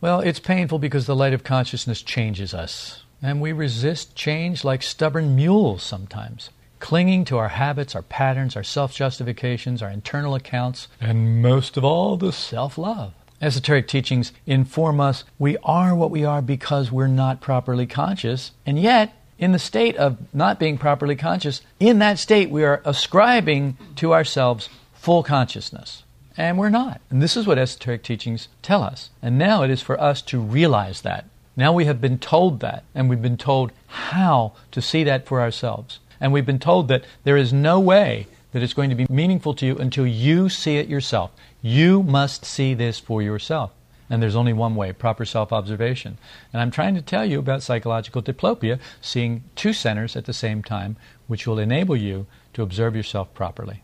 Well, 0.00 0.20
it's 0.20 0.40
painful 0.40 0.78
because 0.78 1.06
the 1.06 1.16
light 1.16 1.32
of 1.32 1.44
consciousness 1.44 2.02
changes 2.02 2.54
us. 2.54 3.02
And 3.22 3.40
we 3.40 3.52
resist 3.52 4.16
change 4.16 4.64
like 4.64 4.82
stubborn 4.82 5.36
mules 5.36 5.82
sometimes, 5.84 6.50
clinging 6.80 7.24
to 7.26 7.38
our 7.38 7.50
habits, 7.50 7.94
our 7.94 8.02
patterns, 8.02 8.56
our 8.56 8.64
self 8.64 8.92
justifications, 8.92 9.80
our 9.80 9.90
internal 9.90 10.34
accounts, 10.34 10.88
and 11.00 11.40
most 11.40 11.76
of 11.76 11.84
all, 11.84 12.16
the 12.16 12.32
self 12.32 12.76
love. 12.76 13.14
Esoteric 13.42 13.88
teachings 13.88 14.32
inform 14.46 15.00
us 15.00 15.24
we 15.36 15.56
are 15.64 15.96
what 15.96 16.12
we 16.12 16.24
are 16.24 16.40
because 16.40 16.92
we're 16.92 17.08
not 17.08 17.40
properly 17.40 17.86
conscious, 17.86 18.52
and 18.64 18.78
yet, 18.78 19.12
in 19.36 19.50
the 19.50 19.58
state 19.58 19.96
of 19.96 20.16
not 20.32 20.60
being 20.60 20.78
properly 20.78 21.16
conscious, 21.16 21.60
in 21.80 21.98
that 21.98 22.20
state 22.20 22.50
we 22.50 22.62
are 22.62 22.80
ascribing 22.84 23.76
to 23.96 24.14
ourselves 24.14 24.68
full 24.94 25.24
consciousness. 25.24 26.04
And 26.36 26.56
we're 26.56 26.70
not. 26.70 27.00
And 27.10 27.20
this 27.20 27.36
is 27.36 27.44
what 27.44 27.58
esoteric 27.58 28.04
teachings 28.04 28.46
tell 28.62 28.82
us. 28.82 29.10
And 29.20 29.36
now 29.36 29.64
it 29.64 29.70
is 29.70 29.82
for 29.82 30.00
us 30.00 30.22
to 30.22 30.38
realize 30.38 31.02
that. 31.02 31.26
Now 31.56 31.72
we 31.72 31.84
have 31.86 32.00
been 32.00 32.18
told 32.18 32.60
that, 32.60 32.84
and 32.94 33.10
we've 33.10 33.20
been 33.20 33.36
told 33.36 33.72
how 33.88 34.52
to 34.70 34.80
see 34.80 35.02
that 35.04 35.26
for 35.26 35.40
ourselves. 35.40 35.98
And 36.20 36.32
we've 36.32 36.46
been 36.46 36.60
told 36.60 36.86
that 36.88 37.04
there 37.24 37.36
is 37.36 37.52
no 37.52 37.80
way 37.80 38.28
that 38.52 38.62
it's 38.62 38.74
going 38.74 38.90
to 38.90 38.96
be 38.96 39.06
meaningful 39.10 39.54
to 39.54 39.66
you 39.66 39.76
until 39.76 40.06
you 40.06 40.48
see 40.48 40.76
it 40.76 40.88
yourself. 40.88 41.30
You 41.60 42.02
must 42.02 42.44
see 42.44 42.74
this 42.74 42.98
for 42.98 43.22
yourself. 43.22 43.72
And 44.08 44.22
there's 44.22 44.36
only 44.36 44.52
one 44.52 44.74
way 44.74 44.92
proper 44.92 45.24
self 45.24 45.52
observation. 45.52 46.18
And 46.52 46.60
I'm 46.60 46.70
trying 46.70 46.94
to 46.94 47.02
tell 47.02 47.24
you 47.24 47.38
about 47.38 47.62
psychological 47.62 48.22
diplopia, 48.22 48.78
seeing 49.00 49.44
two 49.56 49.72
centers 49.72 50.16
at 50.16 50.26
the 50.26 50.34
same 50.34 50.62
time, 50.62 50.96
which 51.26 51.46
will 51.46 51.58
enable 51.58 51.96
you 51.96 52.26
to 52.52 52.62
observe 52.62 52.94
yourself 52.94 53.32
properly. 53.32 53.82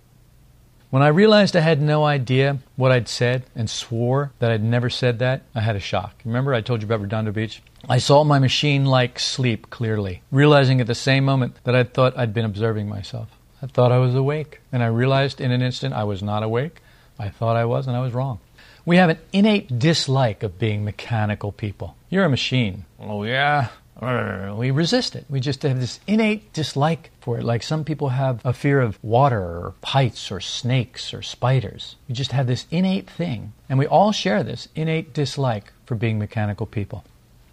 When 0.91 1.03
I 1.03 1.09
realized 1.09 1.55
I 1.55 1.61
had 1.61 1.83
no 1.83 2.05
idea 2.05 2.59
what 2.77 2.93
I'd 2.93 3.09
said 3.09 3.45
and 3.55 3.69
swore 3.69 4.33
that 4.39 4.51
I'd 4.51 4.63
never 4.63 4.89
said 4.89 5.19
that, 5.19 5.43
I 5.55 5.61
had 5.61 5.77
a 5.77 5.81
shock. 5.81 6.15
Remember, 6.25 6.55
I 6.55 6.63
told 6.63 6.81
you 6.81 6.87
about 6.87 7.03
Redondo 7.03 7.31
Beach? 7.31 7.63
I 7.89 7.99
saw 7.99 8.25
my 8.25 8.39
machine 8.39 8.87
like 8.87 9.19
sleep 9.19 9.69
clearly, 9.69 10.23
realizing 10.31 10.81
at 10.81 10.87
the 10.87 10.95
same 10.95 11.25
moment 11.25 11.57
that 11.65 11.75
I'd 11.75 11.93
thought 11.93 12.17
I'd 12.17 12.33
been 12.33 12.47
observing 12.47 12.89
myself. 12.89 13.29
I 13.63 13.67
thought 13.67 13.93
I 13.93 13.99
was 13.99 14.15
awake, 14.15 14.61
and 14.73 14.83
I 14.83 14.87
realized 14.87 15.41
in 15.41 15.51
an 15.51 15.63
instant 15.63 15.95
I 15.95 16.05
was 16.05 16.23
not 16.23 16.43
awake. 16.43 16.81
I 17.19 17.29
thought 17.29 17.57
I 17.57 17.65
was, 17.65 17.87
and 17.87 17.97
I 17.97 18.01
was 18.01 18.13
wrong. 18.13 18.39
We 18.85 18.97
have 18.97 19.11
an 19.11 19.19
innate 19.33 19.79
dislike 19.79 20.43
of 20.43 20.59
being 20.59 20.85
mechanical 20.85 21.53
people. 21.53 21.97
You're 22.09 22.25
a 22.25 22.31
machine. 22.31 22.85
Oh, 23.01 23.25
yeah? 23.25 23.69
We 24.01 24.71
resist 24.71 25.17
it. 25.17 25.27
We 25.29 25.41
just 25.41 25.63
have 25.65 25.81
this 25.81 25.99
innate 26.07 26.53
dislike 26.53 27.11
for 27.21 27.37
it. 27.39 27.45
Like 27.45 27.65
some 27.65 27.85
people 27.85 28.11
have 28.11 28.41
a 28.45 28.53
fear 28.53 28.81
of 28.81 29.03
water 29.03 29.41
or 29.41 29.75
heights 29.83 30.31
or 30.31 30.39
snakes 30.41 31.13
or 31.13 31.21
spiders. 31.21 31.97
We 32.09 32.15
just 32.15 32.31
have 32.31 32.47
this 32.47 32.67
innate 32.71 33.11
thing. 33.11 33.55
And 33.69 33.77
we 33.77 33.89
all 33.89 34.13
share 34.13 34.45
this 34.45 34.69
innate 34.77 35.13
dislike 35.13 35.73
for 35.85 35.97
being 35.97 36.17
mechanical 36.19 36.65
people. 36.65 37.05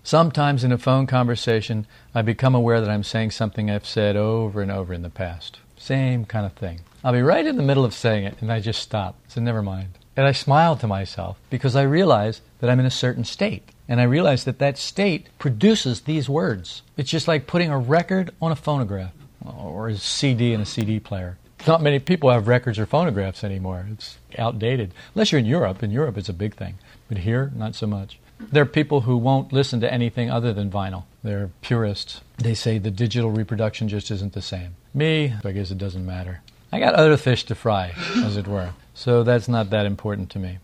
Sometimes 0.03 0.63
in 0.63 0.71
a 0.71 0.77
phone 0.77 1.07
conversation, 1.07 1.87
I 2.13 2.21
become 2.21 2.53
aware 2.53 2.79
that 2.79 2.91
I'm 2.91 3.03
saying 3.03 3.31
something 3.31 3.71
I've 3.71 3.87
said 3.87 4.15
over 4.15 4.61
and 4.61 4.71
over 4.71 4.93
in 4.93 5.01
the 5.01 5.09
past. 5.09 5.57
Same 5.77 6.25
kind 6.25 6.45
of 6.45 6.53
thing. 6.53 6.81
I'll 7.03 7.13
be 7.13 7.21
right 7.21 7.45
in 7.45 7.57
the 7.57 7.63
middle 7.63 7.85
of 7.85 7.93
saying 7.93 8.25
it, 8.25 8.37
and 8.41 8.51
I 8.51 8.59
just 8.59 8.81
stop. 8.81 9.15
So 9.27 9.41
never 9.41 9.61
mind. 9.61 9.89
And 10.17 10.25
I 10.25 10.31
smile 10.31 10.75
to 10.77 10.87
myself 10.87 11.37
because 11.49 11.75
I 11.75 11.83
realize 11.83 12.41
that 12.59 12.69
I'm 12.69 12.79
in 12.79 12.85
a 12.85 12.91
certain 12.91 13.25
state. 13.25 13.69
And 13.87 13.99
I 13.99 14.05
realize 14.05 14.45
that 14.45 14.59
that 14.59 14.77
state 14.77 15.27
produces 15.37 16.01
these 16.01 16.27
words. 16.27 16.81
It's 16.97 17.11
just 17.11 17.27
like 17.27 17.47
putting 17.47 17.69
a 17.69 17.77
record 17.77 18.31
on 18.41 18.51
a 18.51 18.55
phonograph 18.55 19.11
or 19.45 19.89
a 19.89 19.97
CD 19.97 20.53
in 20.53 20.61
a 20.61 20.65
CD 20.65 20.99
player. 20.99 21.37
Not 21.67 21.81
many 21.81 21.99
people 21.99 22.31
have 22.31 22.47
records 22.47 22.79
or 22.79 22.85
phonographs 22.85 23.43
anymore. 23.43 23.85
It's 23.91 24.17
outdated. 24.37 24.93
Unless 25.13 25.31
you're 25.31 25.39
in 25.39 25.45
Europe. 25.45 25.83
In 25.83 25.91
Europe, 25.91 26.17
it's 26.17 26.29
a 26.29 26.33
big 26.33 26.55
thing. 26.55 26.75
But 27.07 27.19
here, 27.19 27.51
not 27.55 27.75
so 27.75 27.85
much. 27.85 28.19
There 28.39 28.63
are 28.63 28.67
people 28.67 29.01
who 29.01 29.17
won't 29.17 29.53
listen 29.53 29.79
to 29.81 29.93
anything 29.93 30.29
other 30.29 30.53
than 30.53 30.71
vinyl. 30.71 31.03
They're 31.25 31.49
purists. 31.61 32.21
They 32.37 32.53
say 32.53 32.77
the 32.77 32.91
digital 32.91 33.31
reproduction 33.31 33.87
just 33.87 34.11
isn't 34.11 34.33
the 34.33 34.43
same. 34.43 34.75
Me, 34.93 35.33
I 35.43 35.51
guess 35.53 35.71
it 35.71 35.79
doesn't 35.79 36.05
matter. 36.05 36.41
I 36.71 36.79
got 36.79 36.93
other 36.93 37.17
fish 37.17 37.45
to 37.45 37.55
fry, 37.55 37.93
as 38.17 38.37
it 38.37 38.47
were. 38.47 38.73
So 38.93 39.23
that's 39.23 39.47
not 39.47 39.71
that 39.71 39.87
important 39.87 40.29
to 40.31 40.39
me. 40.39 40.59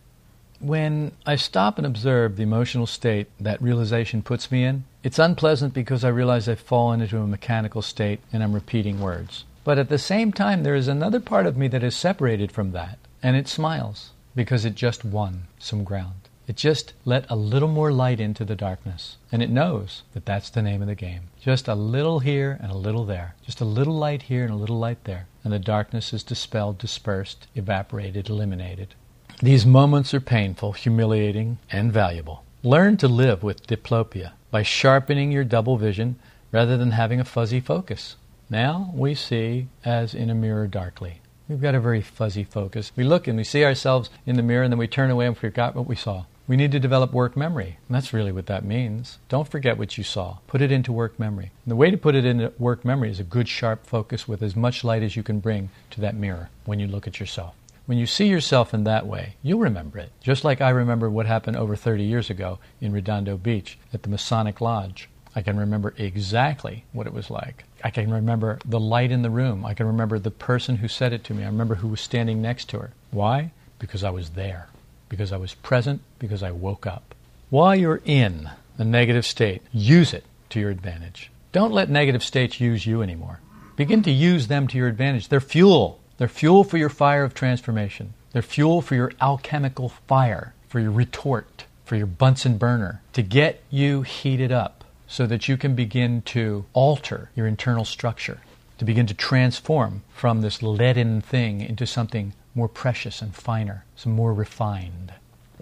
When 0.60 1.14
I 1.26 1.36
stop 1.36 1.80
and 1.80 1.88
observe 1.88 2.36
the 2.36 2.44
emotional 2.44 2.86
state 2.86 3.26
that 3.40 3.60
realization 3.60 4.22
puts 4.22 4.52
me 4.52 4.64
in, 4.64 4.84
it's 5.04 5.18
unpleasant 5.18 5.74
because 5.74 6.04
I 6.04 6.10
realize 6.10 6.48
I've 6.48 6.60
fallen 6.60 7.02
into 7.02 7.18
a 7.18 7.26
mechanical 7.26 7.82
state 7.82 8.20
and 8.32 8.44
I'm 8.44 8.54
repeating 8.54 9.02
words. 9.02 9.46
But 9.64 9.80
at 9.80 9.90
the 9.90 9.98
same 9.98 10.32
time, 10.32 10.62
there 10.62 10.76
is 10.76 10.88
another 10.88 11.20
part 11.20 11.48
of 11.48 11.58
me 11.58 11.70
that 11.70 11.84
is 11.84 11.96
separated 11.96 12.52
from 12.52 12.72
that, 12.74 13.00
and 13.24 13.36
it 13.36 13.48
smiles 13.48 14.12
because 14.36 14.64
it 14.64 14.76
just 14.76 15.04
won 15.04 15.48
some 15.58 15.84
ground. 15.84 16.21
It 16.52 16.58
just 16.58 16.92
let 17.06 17.32
a 17.32 17.36
little 17.38 17.70
more 17.70 17.94
light 17.94 18.20
into 18.20 18.44
the 18.44 18.58
darkness. 18.58 19.16
And 19.32 19.42
it 19.42 19.50
knows 19.50 20.04
that 20.12 20.26
that's 20.26 20.50
the 20.50 20.62
name 20.62 20.82
of 20.82 20.90
the 20.90 20.96
game. 20.96 21.30
Just 21.40 21.70
a 21.70 21.76
little 21.76 22.20
here 22.20 22.60
and 22.62 22.70
a 22.70 22.78
little 22.78 23.06
there. 23.06 23.36
Just 23.42 23.62
a 23.62 23.64
little 23.64 23.94
light 23.94 24.24
here 24.24 24.44
and 24.44 24.52
a 24.52 24.58
little 24.58 24.78
light 24.78 25.06
there. 25.06 25.28
And 25.46 25.54
the 25.54 25.60
darkness 25.60 26.12
is 26.12 26.24
dispelled, 26.24 26.78
dispersed, 26.78 27.48
evaporated, 27.56 28.28
eliminated. 28.28 28.96
These 29.42 29.66
moments 29.66 30.14
are 30.14 30.20
painful, 30.20 30.74
humiliating, 30.74 31.60
and 31.72 31.94
valuable. 31.94 32.44
Learn 32.64 32.98
to 32.98 33.08
live 33.08 33.44
with 33.44 33.66
diplopia 33.66 34.34
by 34.52 34.62
sharpening 34.62 35.32
your 35.32 35.46
double 35.46 35.78
vision 35.78 36.18
rather 36.52 36.76
than 36.76 36.92
having 36.92 37.22
a 37.22 37.24
fuzzy 37.24 37.62
focus. 37.62 38.18
Now 38.50 38.92
we 38.94 39.16
see 39.16 39.68
as 39.86 40.14
in 40.14 40.30
a 40.30 40.36
mirror 40.36 40.68
darkly. 40.68 41.22
We've 41.48 41.62
got 41.62 41.76
a 41.76 41.80
very 41.80 42.02
fuzzy 42.02 42.44
focus. 42.44 42.92
We 42.98 43.06
look 43.06 43.26
and 43.26 43.38
we 43.38 43.46
see 43.46 43.64
ourselves 43.64 44.10
in 44.26 44.36
the 44.36 44.44
mirror 44.44 44.64
and 44.64 44.74
then 44.74 44.80
we 44.80 44.88
turn 44.90 45.10
away 45.10 45.28
and 45.28 45.38
forgot 45.38 45.76
what 45.76 45.88
we 45.88 45.96
saw. 45.96 46.26
We 46.52 46.58
need 46.58 46.74
to 46.74 46.82
develop 46.82 47.14
work 47.14 47.38
memory. 47.38 47.78
And 47.88 47.96
that's 47.96 48.12
really 48.12 48.34
what 48.34 48.48
that 48.48 48.66
means. 48.66 49.20
Don't 49.30 49.48
forget 49.48 49.78
what 49.78 49.98
you 49.98 50.04
saw. 50.04 50.40
Put 50.48 50.62
it 50.62 50.70
into 50.70 50.92
work 50.92 51.18
memory. 51.18 51.52
And 51.64 51.72
the 51.72 51.78
way 51.78 51.90
to 51.90 51.96
put 51.96 52.14
it 52.14 52.26
into 52.26 52.52
work 52.60 52.84
memory 52.84 53.10
is 53.10 53.22
a 53.22 53.24
good 53.24 53.48
sharp 53.48 53.86
focus 53.86 54.28
with 54.28 54.44
as 54.44 54.54
much 54.54 54.84
light 54.84 55.02
as 55.02 55.16
you 55.16 55.24
can 55.24 55.40
bring 55.40 55.70
to 55.92 56.02
that 56.02 56.14
mirror 56.14 56.50
when 56.66 56.78
you 56.78 56.88
look 56.88 57.08
at 57.08 57.22
yourself. 57.22 57.56
When 57.86 57.98
you 57.98 58.06
see 58.06 58.28
yourself 58.28 58.74
in 58.74 58.84
that 58.84 59.08
way, 59.08 59.36
you'll 59.42 59.60
remember 59.60 59.98
it. 60.00 60.12
Just 60.20 60.44
like 60.44 60.60
I 60.60 60.72
remember 60.72 61.10
what 61.10 61.26
happened 61.26 61.56
over 61.56 61.78
30 61.78 62.04
years 62.04 62.30
ago 62.30 62.60
in 62.82 62.92
Redondo 62.92 63.38
Beach 63.38 63.80
at 63.94 64.04
the 64.04 64.10
Masonic 64.10 64.60
Lodge. 64.60 65.08
I 65.34 65.42
can 65.42 65.58
remember 65.58 65.94
exactly 65.98 66.84
what 66.92 67.08
it 67.08 67.14
was 67.14 67.30
like. 67.30 67.64
I 67.82 67.92
can 67.92 68.12
remember 68.12 68.60
the 68.66 68.78
light 68.78 69.14
in 69.14 69.22
the 69.22 69.30
room. 69.30 69.66
I 69.66 69.74
can 69.74 69.88
remember 69.88 70.20
the 70.20 70.32
person 70.32 70.76
who 70.76 70.90
said 70.90 71.14
it 71.14 71.24
to 71.24 71.34
me. 71.34 71.44
I 71.44 71.48
remember 71.48 71.76
who 71.76 71.88
was 71.88 72.02
standing 72.02 72.42
next 72.42 72.68
to 72.72 72.80
her. 72.80 72.92
Why? 73.10 73.54
Because 73.80 74.04
I 74.04 74.10
was 74.10 74.32
there. 74.32 74.68
Because 75.12 75.34
I 75.34 75.38
was 75.38 75.56
present. 75.56 76.02
Because 76.20 76.42
I 76.42 76.52
woke 76.52 76.88
up. 76.88 77.14
While 77.50 77.76
you're 77.76 78.02
in 78.06 78.50
the 78.78 78.86
negative 78.86 79.26
state, 79.26 79.62
use 79.74 80.14
it 80.14 80.24
to 80.52 80.60
your 80.62 80.70
advantage. 80.70 81.30
Don't 81.52 81.74
let 81.74 81.90
negative 81.90 82.24
states 82.24 82.62
use 82.62 82.86
you 82.86 83.02
anymore. 83.02 83.42
Begin 83.76 84.04
to 84.04 84.12
use 84.12 84.48
them 84.48 84.70
to 84.70 84.78
your 84.78 84.88
advantage. 84.88 85.28
They're 85.28 85.42
fuel. 85.42 86.00
They're 86.18 86.30
fuel 86.30 86.64
for 86.64 86.78
your 86.78 86.88
fire 86.88 87.26
of 87.26 87.34
transformation. 87.34 88.14
They're 88.32 88.42
fuel 88.42 88.82
for 88.82 88.96
your 88.96 89.12
alchemical 89.20 89.90
fire, 89.90 90.54
for 90.70 90.80
your 90.80 90.92
retort, 90.92 91.66
for 91.84 91.98
your 91.98 92.08
Bunsen 92.08 92.58
burner, 92.58 93.02
to 93.12 93.22
get 93.22 93.62
you 93.70 94.04
heated 94.04 94.54
up 94.54 94.86
so 95.08 95.28
that 95.28 95.50
you 95.50 95.58
can 95.58 95.76
begin 95.76 96.22
to 96.22 96.64
alter 96.72 97.32
your 97.36 97.48
internal 97.48 97.84
structure, 97.84 98.40
to 98.78 98.86
begin 98.86 99.08
to 99.08 99.14
transform 99.14 100.04
from 100.14 100.40
this 100.40 100.64
leaden 100.64 101.20
thing 101.20 101.60
into 101.60 101.86
something 101.86 102.32
more 102.56 102.68
precious 102.68 103.22
and 103.22 103.34
finer, 103.34 103.86
some 103.96 104.12
more 104.12 104.34
refined. 104.34 105.14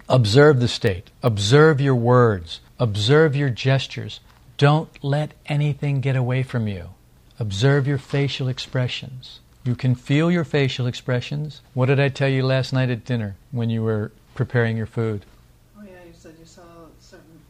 Observe 0.08 0.60
the 0.60 0.68
state, 0.68 1.10
observe 1.22 1.80
your 1.80 1.94
words, 1.94 2.60
observe 2.78 3.36
your 3.36 3.50
gestures. 3.50 4.20
Don't 4.56 4.90
let 5.02 5.32
anything 5.46 6.00
get 6.00 6.16
away 6.16 6.42
from 6.42 6.66
you. 6.68 6.90
Observe 7.38 7.86
your 7.86 7.98
facial 7.98 8.48
expressions. 8.48 9.40
You 9.64 9.74
can 9.74 9.94
feel 9.94 10.30
your 10.30 10.44
facial 10.44 10.86
expressions. 10.86 11.60
What 11.74 11.86
did 11.86 12.00
I 12.00 12.08
tell 12.08 12.28
you 12.28 12.42
last 12.44 12.72
night 12.72 12.90
at 12.90 13.04
dinner 13.04 13.36
when 13.50 13.70
you 13.70 13.82
were 13.82 14.10
preparing 14.34 14.76
your 14.76 14.86
food? 14.86 15.24
Oh 15.78 15.82
yeah, 15.82 16.04
you 16.06 16.12
said 16.12 16.34
you 16.38 16.46
saw 16.46 16.62
a 16.62 16.88
certain 16.98 17.40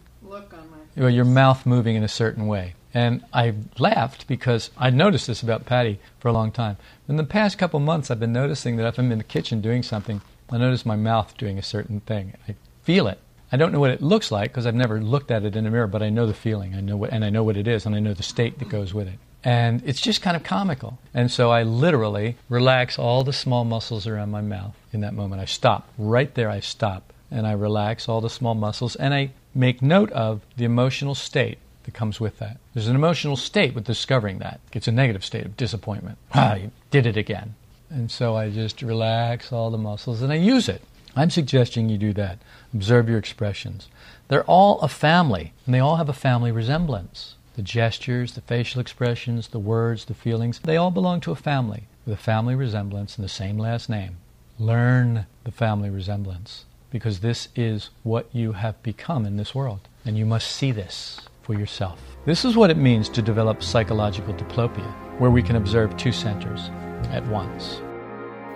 Well, 1.01 1.09
your 1.09 1.25
mouth 1.25 1.65
moving 1.65 1.97
in 1.97 2.05
a 2.05 2.09
certain 2.09 2.47
way. 2.47 2.75
And 2.93 3.25
I 3.33 3.55
laughed 3.79 4.27
because 4.27 4.71
I 4.77 4.91
noticed 4.91 5.29
this 5.29 5.43
about 5.43 5.65
Patty 5.65 5.99
for 6.19 6.29
a 6.29 6.33
long 6.33 6.53
time. 6.53 6.77
In 7.09 7.17
the 7.17 7.25
past 7.25 7.57
couple 7.57 7.81
months, 7.81 8.11
I've 8.11 8.21
been 8.21 8.35
noticing 8.35 8.77
that 8.77 8.87
if 8.87 8.99
I'm 8.99 9.11
in 9.11 9.17
the 9.17 9.25
kitchen 9.25 9.63
doing 9.63 9.83
something, 9.83 10.21
I 10.51 10.59
notice 10.59 10.85
my 10.85 10.97
mouth 10.97 11.39
doing 11.39 11.57
a 11.57 11.63
certain 11.63 12.01
thing. 12.01 12.35
I 12.47 12.55
feel 12.83 13.07
it. 13.07 13.19
I 13.51 13.57
don't 13.57 13.73
know 13.73 13.81
what 13.81 13.93
it 13.93 14.03
looks 14.03 14.31
like 14.31 14.51
because 14.51 14.67
I've 14.67 14.75
never 14.75 15.01
looked 15.01 15.31
at 15.31 15.43
it 15.43 15.57
in 15.57 15.67
a 15.67 15.71
mirror, 15.71 15.87
but 15.87 16.03
I 16.03 16.11
know 16.11 16.27
the 16.27 16.35
feeling. 16.35 16.75
I 16.75 16.83
know 16.83 16.99
what, 16.99 17.15
and 17.15 17.25
I 17.25 17.31
know 17.31 17.45
what 17.45 17.57
it 17.57 17.67
is, 17.67 17.87
and 17.87 17.95
I 17.95 18.01
know 18.01 18.13
the 18.13 18.23
state 18.23 18.59
that 18.59 18.69
goes 18.69 18.93
with 18.93 19.09
it. 19.09 19.19
And 19.43 19.83
it's 19.87 20.03
just 20.03 20.21
kind 20.21 20.37
of 20.37 20.43
comical. 20.43 20.99
And 21.15 21.31
so 21.31 21.51
I 21.51 21.63
literally 21.63 22.37
relax 22.51 22.99
all 22.99 23.25
the 23.25 23.33
small 23.33 23.65
muscles 23.65 24.07
around 24.07 24.33
my 24.33 24.43
mouth 24.43 24.77
in 24.93 25.01
that 25.01 25.15
moment. 25.15 25.41
I 25.41 25.47
stop. 25.47 25.89
Right 25.97 26.35
there, 26.35 26.51
I 26.51 26.61
stop. 26.61 27.15
And 27.31 27.47
I 27.47 27.53
relax 27.53 28.07
all 28.07 28.21
the 28.21 28.29
small 28.29 28.55
muscles. 28.55 28.97
And 28.97 29.15
I 29.15 29.31
make 29.55 29.83
note 29.83 30.11
of 30.13 30.43
the 30.57 30.65
emotional 30.65 31.15
state 31.15 31.59
that 31.85 31.95
comes 31.95 32.21
with 32.21 32.39
that. 32.39 32.59
There's 32.75 32.89
an 32.89 32.97
emotional 32.97 33.37
state 33.37 33.75
with 33.75 33.85
discovering 33.85 34.39
that. 34.39 34.61
It's 34.73 34.89
a 34.89 34.93
negative 34.93 35.25
state 35.25 35.47
of 35.47 35.57
disappointment. 35.57 36.19
Ah, 36.33 36.55
you 36.55 36.71
did 36.91 37.07
it 37.07 37.17
again. 37.17 37.55
And 37.89 38.11
so 38.11 38.37
I 38.37 38.51
just 38.51 38.83
relax 38.83 39.53
all 39.53 39.71
the 39.71 39.79
muscles 39.79 40.23
and 40.23 40.33
I 40.33 40.37
use 40.37 40.69
it. 40.69 40.83
I'm 41.17 41.31
suggesting 41.31 41.89
you 41.89 41.99
do 41.99 42.13
that. 42.13 42.39
Observe 42.73 43.09
your 43.09 43.19
expressions. 43.19 43.89
They're 44.29 44.45
all 44.45 44.79
a 44.81 44.87
family, 44.87 45.53
and 45.67 45.75
they 45.75 45.81
all 45.81 45.97
have 45.97 46.09
a 46.09 46.13
family 46.13 46.53
resemblance. 46.53 47.35
The 47.57 47.63
gestures, 47.63 48.35
the 48.35 48.41
facial 48.43 48.81
expressions, 48.81 49.49
the 49.49 49.59
words, 49.59 50.05
the 50.05 50.15
feelings, 50.15 50.61
they 50.61 50.77
all 50.77 50.93
belong 50.93 51.21
to 51.23 51.33
a 51.33 51.37
family 51.37 51.89
with 52.07 52.15
a 52.15 52.23
family 52.23 52.55
resemblance 52.55 53.17
and 53.17 53.25
the 53.25 53.29
same 53.29 53.59
last 53.59 53.91
name. 53.91 54.19
Learn 54.57 55.27
the 55.43 55.51
family 55.51 55.91
resemblance 55.91 56.65
because 56.90 57.20
this 57.20 57.48
is 57.55 57.90
what 58.03 58.29
you 58.33 58.53
have 58.53 58.83
become 58.83 59.24
in 59.24 59.37
this 59.37 59.55
world, 59.55 59.81
and 60.05 60.18
you 60.18 60.26
must 60.26 60.50
see 60.50 60.72
this 60.72 61.20
for 61.42 61.55
yourself. 61.55 62.00
This 62.26 62.44
is 62.44 62.57
what 62.57 62.70
it 62.70 62.76
means 62.76 63.09
to 63.11 63.22
develop 63.22 63.62
psychological 63.62 64.35
diplopia, 64.35 64.92
where 65.18 65.31
we 65.31 65.42
can 65.42 65.57
observe 65.57 65.96
two 65.96 66.12
centers 66.12 66.70
at 67.11 67.26
once. 67.29 67.81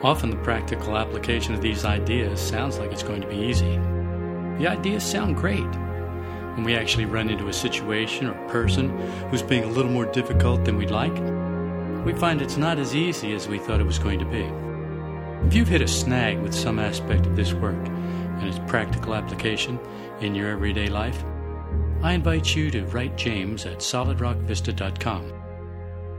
Often 0.02 0.30
the 0.30 0.36
practical 0.36 0.98
application 0.98 1.54
of 1.54 1.62
these 1.62 1.84
ideas 1.84 2.40
sounds 2.40 2.78
like 2.78 2.92
it's 2.92 3.02
going 3.02 3.22
to 3.22 3.28
be 3.28 3.36
easy. 3.36 3.78
The 4.58 4.68
ideas 4.68 5.02
sound 5.02 5.36
great. 5.36 5.60
When 6.54 6.64
we 6.64 6.76
actually 6.76 7.06
run 7.06 7.30
into 7.30 7.48
a 7.48 7.52
situation 7.52 8.26
or 8.26 8.48
person 8.48 8.90
who's 9.30 9.42
being 9.42 9.64
a 9.64 9.68
little 9.68 9.90
more 9.90 10.06
difficult 10.06 10.64
than 10.64 10.76
we'd 10.76 10.90
like, 10.90 11.14
we 12.04 12.12
find 12.12 12.42
it's 12.42 12.58
not 12.58 12.78
as 12.78 12.94
easy 12.94 13.34
as 13.34 13.48
we 13.48 13.58
thought 13.58 13.80
it 13.80 13.86
was 13.86 13.98
going 13.98 14.18
to 14.18 14.26
be. 14.26 14.44
If 15.46 15.54
you've 15.54 15.68
hit 15.68 15.80
a 15.80 15.88
snag 15.88 16.38
with 16.38 16.54
some 16.54 16.78
aspect 16.78 17.26
of 17.26 17.34
this 17.34 17.54
work 17.54 17.82
and 18.38 18.48
its 18.48 18.60
practical 18.66 19.14
application 19.14 19.78
in 20.20 20.34
your 20.34 20.50
everyday 20.50 20.88
life, 20.88 21.24
I 22.02 22.12
invite 22.12 22.54
you 22.54 22.70
to 22.70 22.84
write 22.86 23.16
James 23.16 23.66
at 23.66 23.78
solidrockvista.com. 23.78 25.32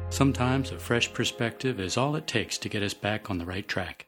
Sometimes 0.10 0.71
a 0.71 0.80
fresh 0.80 1.13
perspective 1.13 1.80
is 1.80 1.97
all 1.97 2.15
it 2.15 2.28
takes 2.28 2.58
to 2.60 2.69
get 2.69 2.84
us 2.84 2.93
back 2.93 3.30
on 3.30 3.38
the 3.38 3.45
right 3.45 3.67
track. 3.67 4.08